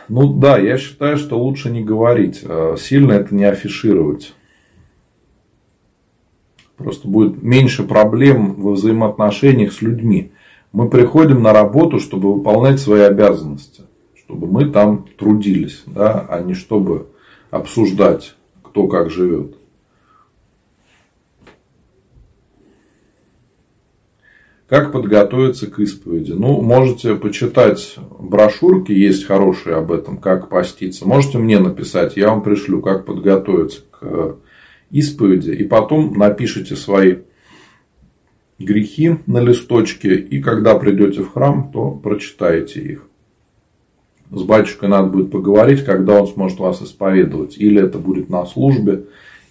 [0.07, 4.33] Ну да, я считаю, что лучше не говорить, а сильно это не афишировать.
[6.75, 10.31] Просто будет меньше проблем во взаимоотношениях с людьми.
[10.73, 13.83] Мы приходим на работу, чтобы выполнять свои обязанности.
[14.17, 17.07] Чтобы мы там трудились, да, а не чтобы
[17.49, 19.60] обсуждать, кто как живет.
[24.71, 26.31] Как подготовиться к исповеди?
[26.31, 31.05] Ну, можете почитать брошюрки, есть хорошие об этом, как поститься.
[31.05, 34.37] Можете мне написать, я вам пришлю, как подготовиться к
[34.89, 35.51] исповеди.
[35.51, 37.17] И потом напишите свои
[38.59, 40.15] грехи на листочке.
[40.15, 43.07] И когда придете в храм, то прочитаете их.
[44.31, 47.57] С батюшкой надо будет поговорить, когда он сможет вас исповедовать.
[47.57, 49.03] Или это будет на службе,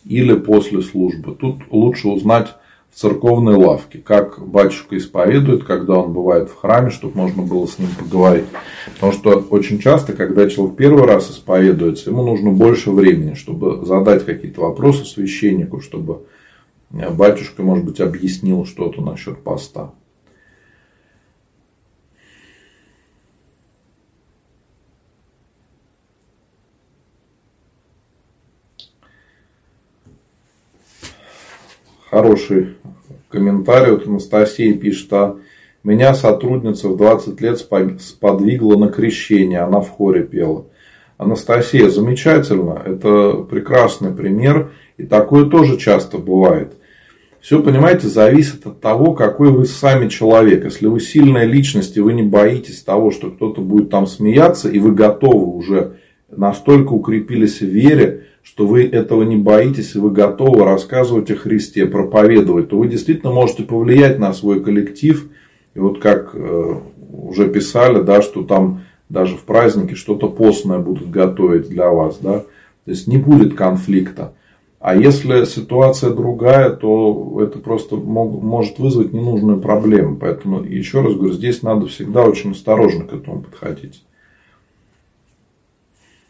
[0.02, 1.36] или после службы.
[1.38, 2.54] Тут лучше узнать
[2.92, 7.78] в церковной лавке, как батюшка исповедует, когда он бывает в храме, чтобы можно было с
[7.78, 8.46] ним поговорить.
[8.94, 14.24] Потому что очень часто, когда человек первый раз исповедуется, ему нужно больше времени, чтобы задать
[14.24, 16.26] какие-то вопросы священнику, чтобы
[16.90, 19.92] батюшка, может быть, объяснил что-то насчет поста.
[32.10, 32.76] Хороший
[33.28, 33.92] комментарий.
[33.92, 35.36] Вот Анастасия пишет, а
[35.84, 39.60] меня сотрудница в 20 лет сподвигла на крещение.
[39.60, 40.66] Она в хоре пела.
[41.16, 42.82] Анастасия, замечательно.
[42.84, 44.72] Это прекрасный пример.
[44.96, 46.74] И такое тоже часто бывает.
[47.40, 50.64] Все, понимаете, зависит от того, какой вы сами человек.
[50.64, 54.78] Если вы сильная личность, и вы не боитесь того, что кто-то будет там смеяться, и
[54.78, 55.96] вы готовы уже
[56.30, 61.86] настолько укрепились в вере, что вы этого не боитесь, и вы готовы рассказывать о Христе,
[61.86, 65.28] проповедовать, то вы действительно можете повлиять на свой коллектив.
[65.74, 66.74] И вот как э,
[67.12, 72.18] уже писали, да, что там даже в празднике что-то постное будут готовить для вас.
[72.20, 72.40] Да?
[72.84, 74.34] То есть не будет конфликта.
[74.78, 80.16] А если ситуация другая, то это просто может вызвать ненужную проблему.
[80.16, 84.02] Поэтому, еще раз говорю, здесь надо всегда очень осторожно к этому подходить.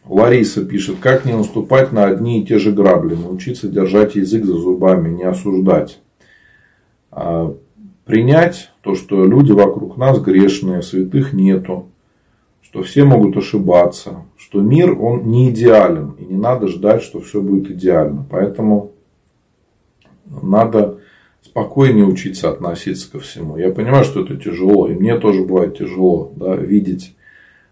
[0.05, 4.57] Лариса пишет, как не наступать на одни и те же грабли, научиться держать язык за
[4.57, 5.99] зубами, не осуждать.
[7.11, 7.53] А
[8.05, 11.89] принять то, что люди вокруг нас грешные, святых нету,
[12.61, 17.41] что все могут ошибаться, что мир, он не идеален, и не надо ждать, что все
[17.41, 18.25] будет идеально.
[18.29, 18.91] Поэтому
[20.25, 20.99] надо
[21.41, 23.57] спокойнее учиться относиться ко всему.
[23.57, 27.15] Я понимаю, что это тяжело, и мне тоже бывает тяжело да, видеть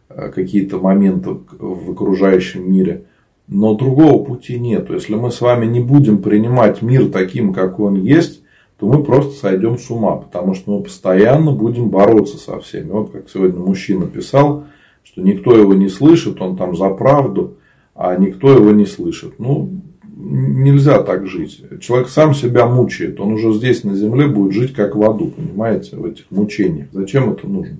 [0.10, 3.06] какие-то моменты в окружающем мире.
[3.48, 4.90] Но другого пути нет.
[4.90, 8.44] Если мы с вами не будем принимать мир таким, какой он есть,
[8.80, 12.92] то мы просто сойдем с ума, потому что мы постоянно будем бороться со всеми.
[12.92, 14.66] Вот как сегодня мужчина писал,
[15.04, 17.58] что никто его не слышит, он там за правду,
[17.94, 19.34] а никто его не слышит.
[19.38, 19.82] Ну,
[20.16, 21.62] нельзя так жить.
[21.82, 25.98] Человек сам себя мучает, он уже здесь на земле будет жить как в аду, понимаете,
[25.98, 26.88] в этих мучениях.
[26.92, 27.78] Зачем это нужно?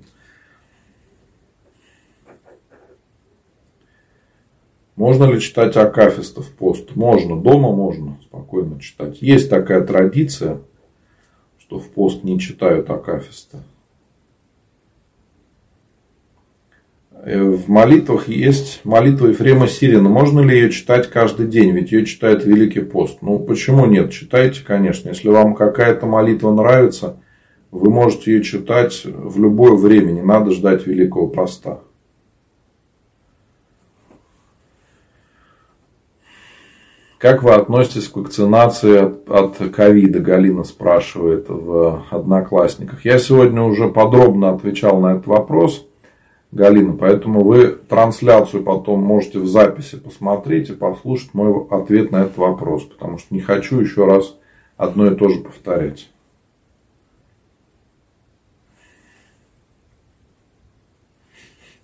[5.00, 6.94] Можно ли читать Акафиста в пост?
[6.94, 7.38] Можно.
[7.38, 9.22] Дома можно спокойно читать.
[9.22, 10.60] Есть такая традиция,
[11.58, 13.64] что в пост не читают Акафиста.
[17.14, 20.10] Э, в молитвах есть молитва Ефрема Сирина.
[20.10, 21.72] Можно ли ее читать каждый день?
[21.72, 23.20] Ведь ее читает Великий пост.
[23.22, 24.12] Ну, почему нет?
[24.12, 25.08] Читайте, конечно.
[25.08, 27.22] Если вам какая-то молитва нравится,
[27.72, 30.12] вы можете ее читать в любое время.
[30.12, 31.80] Не надо ждать Великого поста.
[37.20, 40.22] Как вы относитесь к вакцинации от ковида?
[40.22, 43.04] Галина спрашивает в Одноклассниках.
[43.04, 45.86] Я сегодня уже подробно отвечал на этот вопрос,
[46.54, 52.38] Галина, поэтому вы трансляцию потом можете в записи посмотреть и послушать мой ответ на этот
[52.38, 54.38] вопрос, потому что не хочу еще раз
[54.78, 56.10] одно и то же повторять.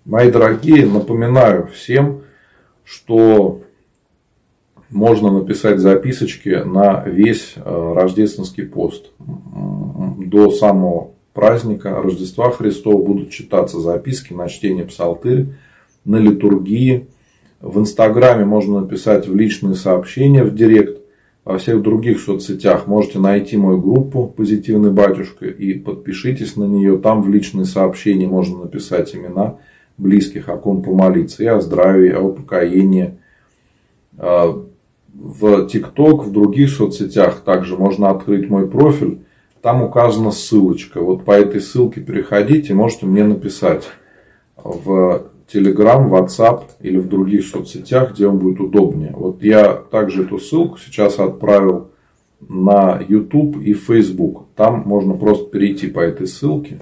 [0.06, 2.22] Мои дорогие, напоминаю всем,
[2.84, 3.60] что
[4.90, 9.10] можно написать записочки на весь э, рождественский пост.
[9.18, 15.48] До самого праздника Рождества Христова будут читаться записки на чтение псалтырь,
[16.04, 17.08] на литургии.
[17.60, 21.00] В Инстаграме можно написать в личные сообщения в Директ.
[21.44, 26.98] Во всех других соцсетях можете найти мою группу «Позитивный батюшка» и подпишитесь на нее.
[26.98, 29.58] Там в личные сообщения можно написать имена
[29.96, 31.44] близких, о ком помолиться.
[31.44, 33.18] И о здравии, и о покоении
[34.18, 34.66] а,
[35.18, 39.20] в ТикТок, в других соцсетях также можно открыть мой профиль.
[39.62, 41.00] Там указана ссылочка.
[41.00, 43.84] Вот по этой ссылке переходите, можете мне написать
[44.56, 49.12] в Telegram, WhatsApp или в других соцсетях, где вам будет удобнее.
[49.16, 51.90] Вот я также эту ссылку сейчас отправил
[52.40, 54.46] на YouTube и Facebook.
[54.54, 56.80] Там можно просто перейти по этой ссылке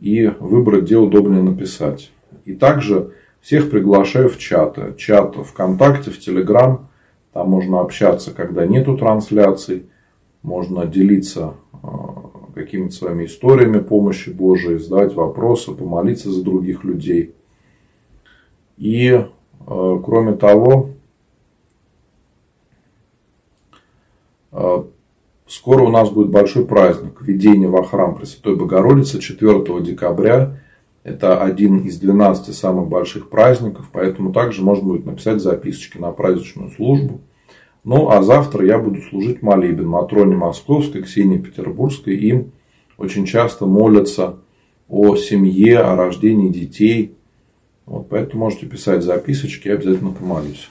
[0.00, 2.10] и выбрать, где удобнее написать.
[2.44, 4.94] И также всех приглашаю в чаты.
[4.96, 6.78] Чат ВКонтакте, в Telegram–
[7.34, 9.86] там можно общаться, когда нету трансляций.
[10.42, 11.86] Можно делиться э,
[12.54, 17.34] какими-то своими историями помощи Божией, задавать вопросы, помолиться за других людей.
[18.76, 19.24] И, э,
[19.66, 20.90] кроме того,
[24.52, 24.84] э,
[25.48, 30.60] скоро у нас будет большой праздник введение во храм Пресвятой Богородицы 4 декабря.
[31.04, 36.70] Это один из 12 самых больших праздников, поэтому также можно будет написать записочки на праздничную
[36.70, 37.20] службу–
[37.84, 42.16] ну, а завтра я буду служить молебен Матроне Московской, Ксении Петербургской.
[42.16, 42.52] Им
[42.96, 44.38] очень часто молятся
[44.88, 47.14] о семье, о рождении детей.
[47.84, 50.70] Вот, поэтому можете писать записочки, я обязательно помолюсь.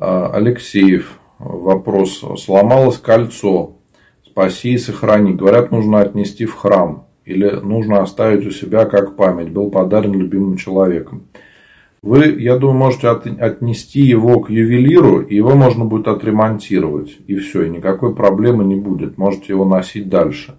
[0.00, 1.18] Алексеев.
[1.38, 2.24] Вопрос.
[2.36, 3.76] Сломалось кольцо.
[4.24, 5.32] Спаси и сохрани.
[5.32, 7.06] Говорят, нужно отнести в храм.
[7.24, 9.50] Или нужно оставить у себя как память.
[9.50, 11.24] Был подарен любимым человеком.
[12.00, 17.18] Вы, я думаю, можете отнести его к ювелиру, и его можно будет отремонтировать.
[17.26, 19.18] И все, и никакой проблемы не будет.
[19.18, 20.54] Можете его носить дальше.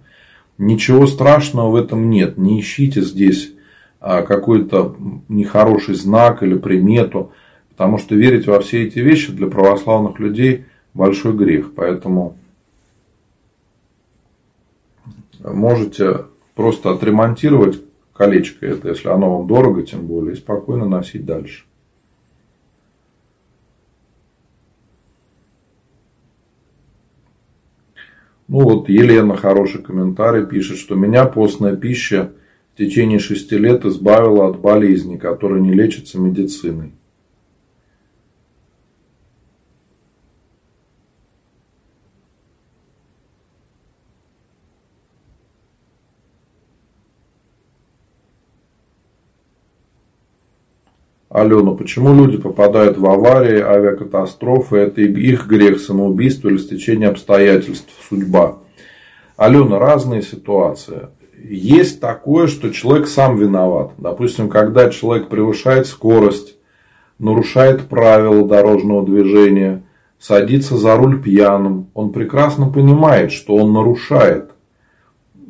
[0.58, 2.36] Ничего страшного в этом нет.
[2.36, 3.54] Не ищите здесь
[3.98, 4.94] а, какой-то
[5.28, 7.32] нехороший знак или примету.
[7.80, 11.72] Потому что верить во все эти вещи для православных людей большой грех.
[11.74, 12.36] Поэтому
[15.42, 17.80] можете просто отремонтировать
[18.12, 21.64] колечко это, если оно вам дорого, тем более, и спокойно носить дальше.
[28.46, 32.34] Ну вот Елена хороший комментарий пишет, что меня постная пища
[32.74, 36.92] в течение шести лет избавила от болезни, которые не лечатся медициной.
[51.40, 54.76] Алена, почему люди попадают в аварии, авиакатастрофы?
[54.76, 58.58] Это их грех, самоубийство или стечение обстоятельств, судьба?
[59.38, 61.08] Алена, разные ситуации.
[61.42, 63.92] Есть такое, что человек сам виноват.
[63.96, 66.56] Допустим, когда человек превышает скорость,
[67.18, 69.82] нарушает правила дорожного движения,
[70.18, 74.49] садится за руль пьяным, он прекрасно понимает, что он нарушает.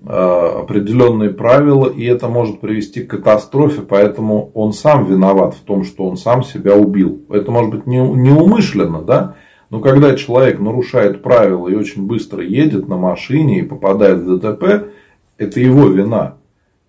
[0.03, 5.85] Э, определенные правила, и это может привести к катастрофе, поэтому он сам виноват в том,
[5.85, 7.21] что он сам себя убил.
[7.29, 9.37] Это может быть не, неумышленно, да?
[9.69, 14.89] Но когда человек нарушает правила и очень быстро едет на машине и попадает в ДТП,
[15.37, 16.37] это его вина.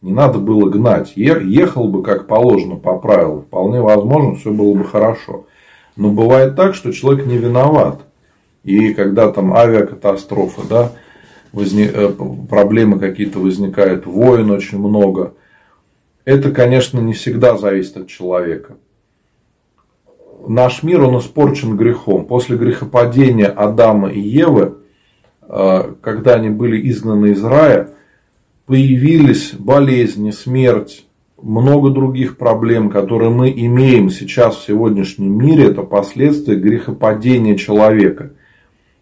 [0.01, 1.11] Не надо было гнать.
[1.17, 3.41] Ехал бы как положено по правилам.
[3.41, 5.45] Вполне возможно, все было бы хорошо.
[5.97, 8.03] Но бывает так, что человек не виноват.
[8.63, 10.91] И когда там авиакатастрофа, да,
[11.51, 12.11] возник, э,
[12.49, 15.33] проблемы какие-то возникают, войн очень много.
[16.25, 18.77] Это, конечно, не всегда зависит от человека.
[20.47, 22.25] Наш мир, он испорчен грехом.
[22.25, 24.75] После грехопадения Адама и Евы,
[25.41, 27.89] э, когда они были изгнаны из рая,
[28.65, 31.05] появились болезни, смерть,
[31.41, 38.31] много других проблем, которые мы имеем сейчас в сегодняшнем мире, это последствия грехопадения человека–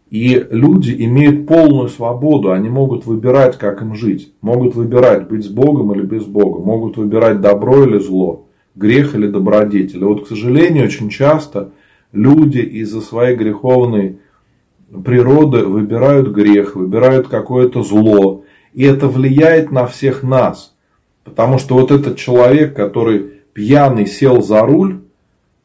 [0.09, 4.33] и люди имеют полную свободу, они могут выбирать, как им жить.
[4.41, 9.27] Могут выбирать быть с Богом или без Бога, могут выбирать добро или зло, грех или
[9.27, 10.01] добродетель.
[10.01, 11.71] И вот, к сожалению, очень часто
[12.11, 14.17] люди из-за своей греховной
[15.05, 18.43] природы выбирают грех, выбирают какое-то зло.
[18.73, 20.75] И это влияет на всех нас.
[21.23, 25.01] Потому что вот этот человек, который пьяный сел за руль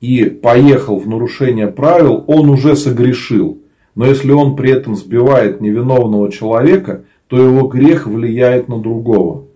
[0.03, 3.64] и поехал в нарушение правил, он уже согрешил.
[3.95, 9.47] Но если он при этом сбивает невиновного человека, то его грех влияет на другого.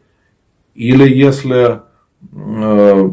[0.75, 1.81] Или если
[2.33, 3.11] э,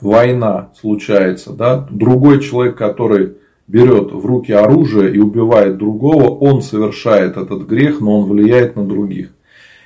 [0.00, 3.34] война случается, да, другой человек, который
[3.66, 8.84] берет в руки оружие и убивает другого, он совершает этот грех, но он влияет на
[8.84, 9.30] других.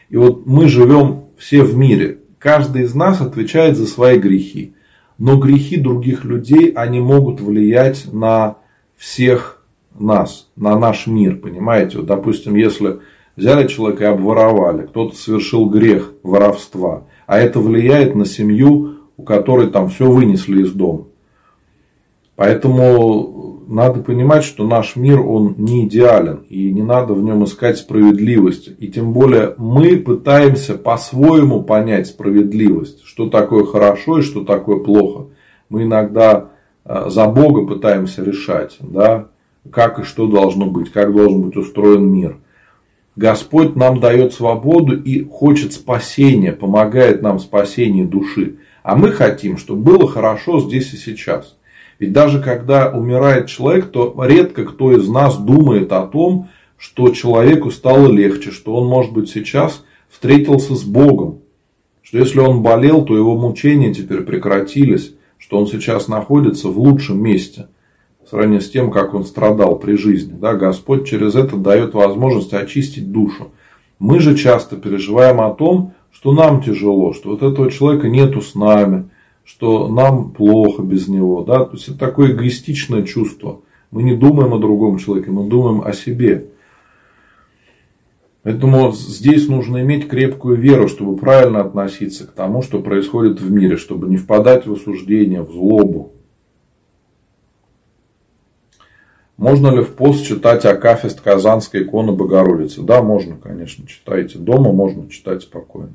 [0.09, 2.19] И вот мы живем все в мире.
[2.39, 4.75] Каждый из нас отвечает за свои грехи.
[5.19, 8.57] Но грехи других людей, они могут влиять на
[8.97, 9.64] всех
[9.99, 11.99] нас, на наш мир, понимаете?
[11.99, 12.99] Вот, допустим, если
[13.37, 19.69] взяли человека и обворовали, кто-то совершил грех воровства, а это влияет на семью, у которой
[19.69, 21.07] там все вынесли из дома.
[22.37, 26.45] Поэтому надо понимать, что наш мир, он не идеален.
[26.49, 28.71] И не надо в нем искать справедливость.
[28.79, 33.05] И тем более мы пытаемся по-своему понять справедливость.
[33.05, 35.27] Что такое хорошо и что такое плохо.
[35.69, 36.51] Мы иногда
[36.85, 38.77] э, за Бога пытаемся решать.
[38.81, 39.29] Да?
[39.71, 40.93] Как и что должно быть.
[40.93, 42.39] Как должен быть устроен мир.
[43.17, 48.57] Господь нам дает свободу и хочет спасения, помогает нам в спасении души.
[48.83, 51.57] А мы хотим, чтобы было хорошо здесь и сейчас.
[52.01, 57.71] Ведь даже когда умирает человек, то редко кто из нас думает о том, что человеку
[57.71, 61.39] стало легче, что он, может быть, сейчас встретился с Богом.
[62.03, 67.23] Что если он болел, то его мучения теперь прекратились, что он сейчас находится в лучшем
[67.23, 67.69] месте
[68.27, 70.35] в сравнении с тем, как он страдал при жизни.
[70.39, 73.49] Да, Господь через это дает возможность очистить душу.
[73.99, 78.55] Мы же часто переживаем о том, что нам тяжело, что вот этого человека нету с
[78.55, 79.11] нами,
[79.45, 81.45] что нам плохо без него.
[81.45, 81.65] Да?
[81.65, 83.61] То есть это такое эгоистичное чувство.
[83.91, 86.49] Мы не думаем о другом человеке, мы думаем о себе.
[88.43, 93.77] Поэтому здесь нужно иметь крепкую веру, чтобы правильно относиться к тому, что происходит в мире,
[93.77, 96.14] чтобы не впадать в осуждение, в злобу.
[99.37, 102.83] Можно ли в пост читать Акафист Казанской иконы Богородицы?
[102.83, 104.39] Да, можно, конечно, читайте.
[104.39, 105.95] Дома можно читать спокойно.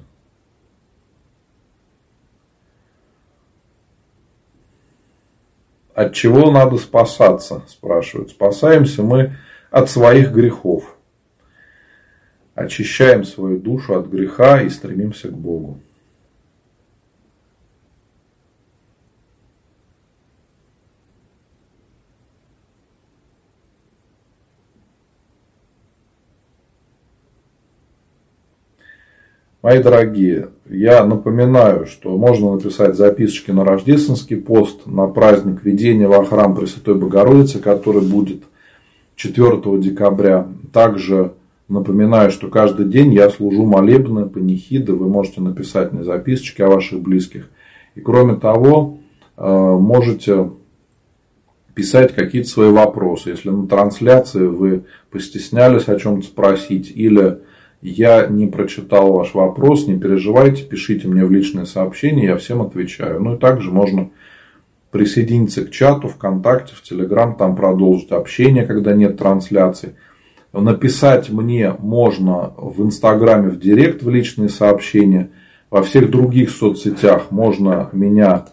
[5.93, 8.31] От чего надо спасаться, спрашивают.
[8.31, 9.35] Спасаемся мы
[9.71, 10.95] от своих грехов.
[12.55, 15.79] Очищаем свою душу от греха и стремимся к Богу.
[29.61, 36.23] Мои дорогие, я напоминаю, что можно написать записочки на рождественский пост, на праздник введения во
[36.23, 38.43] храм Пресвятой Богородицы, который будет
[39.17, 40.47] 4 декабря.
[40.71, 41.33] Также
[41.67, 44.93] напоминаю, что каждый день я служу молебны, панихиды.
[44.93, 47.49] Вы можете написать мне записочки о ваших близких.
[47.95, 48.99] И кроме того,
[49.35, 50.51] э, можете
[51.73, 53.31] писать какие-то свои вопросы.
[53.31, 57.39] Если на трансляции вы постеснялись о чем-то спросить или
[57.81, 63.21] я не прочитал ваш вопрос, не переживайте, пишите мне в личное сообщение, я всем отвечаю.
[63.21, 64.09] Ну и также можно
[64.91, 69.95] присоединиться к чату ВКонтакте, в Телеграм, там продолжить общение, когда нет трансляции.
[70.51, 75.29] Написать мне можно в Инстаграме в Директ, в личные сообщения.
[75.69, 78.45] Во всех других соцсетях можно меня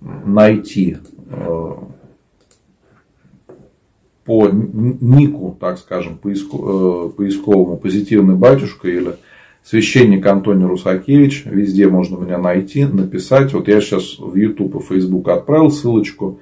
[0.00, 0.96] найти
[1.30, 1.72] э,
[4.26, 9.14] по нику, так скажем, э, поисковому «Позитивный батюшка» или
[9.64, 11.44] священник Антоний Русакевич.
[11.46, 13.52] Везде можно меня найти, написать.
[13.52, 16.40] Вот я сейчас в YouTube и Facebook отправил ссылочку.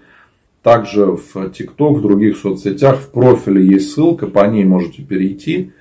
[0.62, 5.72] Также в TikTok, в других соцсетях в профиле есть ссылка, по ней можете перейти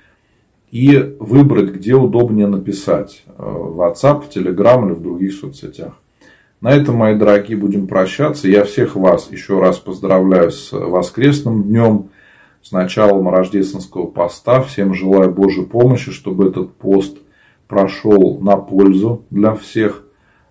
[0.70, 3.24] и выбрать, где удобнее написать.
[3.38, 5.94] Э, в WhatsApp, в Telegram или в других соцсетях.
[6.60, 8.48] На этом, мои дорогие, будем прощаться.
[8.48, 12.10] Я всех вас еще раз поздравляю с воскресным днем,
[12.62, 14.62] с началом рождественского поста.
[14.62, 17.18] Всем желаю Божьей помощи, чтобы этот пост
[17.68, 20.04] прошел на пользу для всех,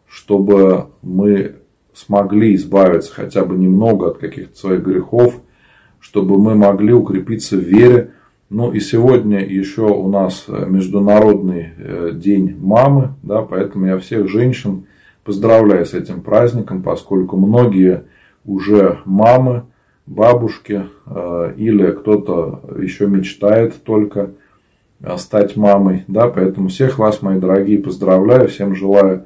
[0.08, 1.56] чтобы мы
[1.94, 5.42] смогли избавиться хотя бы немного от каких-то своих грехов,
[6.00, 8.12] чтобы мы могли укрепиться в вере.
[8.50, 14.86] Ну и сегодня еще у нас Международный э, день мамы, да, поэтому я всех женщин
[15.24, 18.04] Поздравляю с этим праздником, поскольку многие
[18.46, 19.64] уже мамы,
[20.06, 24.32] бабушки э, или кто-то еще мечтает только
[25.02, 26.04] э, стать мамой.
[26.08, 29.26] Да, поэтому всех вас, мои дорогие, поздравляю, всем желаю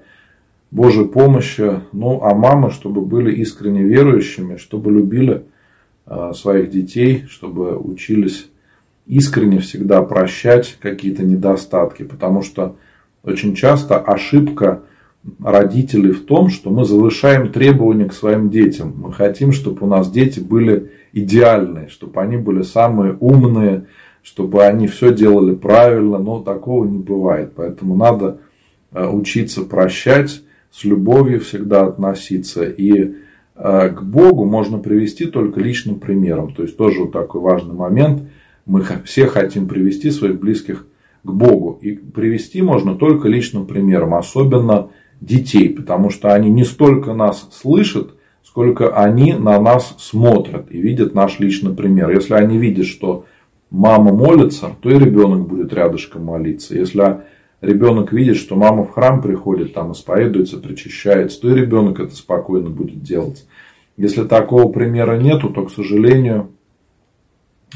[0.70, 1.82] Божьей помощи.
[1.94, 5.46] Ну, а мамы, чтобы были искренне верующими, чтобы любили
[6.06, 8.50] э, своих детей, чтобы учились
[9.08, 12.04] искренне всегда прощать какие-то недостатки.
[12.04, 12.76] Потому что
[13.24, 14.84] очень часто ошибка
[15.44, 18.94] родителей в том, что мы завышаем требования к своим детям.
[18.98, 23.88] Мы хотим, чтобы у нас дети были идеальные, чтобы они были самые умные,
[24.24, 27.54] чтобы они все делали правильно, но такого не бывает.
[27.56, 28.40] Поэтому надо
[28.92, 30.42] э, учиться прощать,
[30.72, 32.64] с любовью всегда относиться.
[32.64, 33.14] И
[33.56, 36.54] э, к Богу можно привести только личным примером.
[36.54, 38.24] То есть тоже вот такой важный момент.
[38.66, 40.86] Мы все хотим привести своих близких
[41.24, 41.80] к Богу.
[41.82, 44.14] И привести можно только личным примером.
[44.14, 44.90] Особенно
[45.22, 48.12] детей, потому что они не столько нас слышат,
[48.44, 52.10] сколько они на нас смотрят и видят наш личный пример.
[52.12, 53.26] Если они видят, что
[53.70, 56.76] мама молится, то и ребенок будет рядышком молиться.
[56.76, 57.18] Если
[57.62, 62.70] ребенок видит, что мама в храм приходит, там исповедуется, причащается, то и ребенок это спокойно
[62.70, 63.46] будет делать.
[63.98, 66.52] Если такого примера нету, то, к сожалению,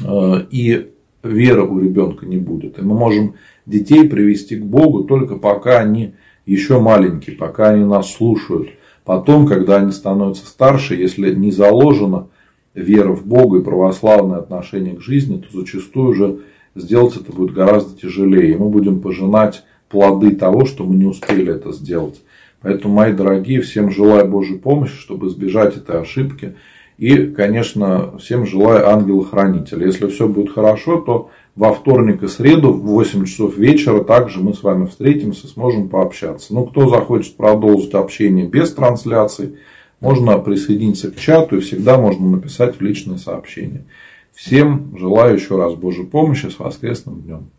[0.00, 0.92] э, и
[1.22, 2.78] веры у ребенка не будет.
[2.78, 3.34] И мы можем
[3.66, 6.14] детей привести к Богу только пока они
[6.46, 8.70] еще маленькие, пока они нас слушают.
[9.04, 12.28] Потом, когда они становятся старше, если не заложена
[12.74, 16.38] вера в Бога и православное отношение к жизни, то зачастую уже
[16.74, 18.52] сделать это будет гораздо тяжелее.
[18.52, 22.22] И мы будем пожинать плоды того, что мы не успели это сделать.
[22.60, 26.54] Поэтому, мои дорогие, всем желаю Божьей помощи, чтобы избежать этой ошибки.
[26.96, 29.86] И, конечно, всем желаю ангела-хранителя.
[29.86, 34.54] Если все будет хорошо, то во вторник и среду в 8 часов вечера также мы
[34.54, 36.54] с вами встретимся, сможем пообщаться.
[36.54, 39.58] Ну, кто захочет продолжить общение без трансляции,
[40.00, 43.84] можно присоединиться к чату и всегда можно написать в личное сообщение.
[44.32, 47.50] Всем желаю еще раз Божьей помощи с воскресным днем.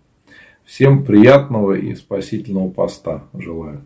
[0.66, 3.84] Всем приятного и спасительного поста желаю.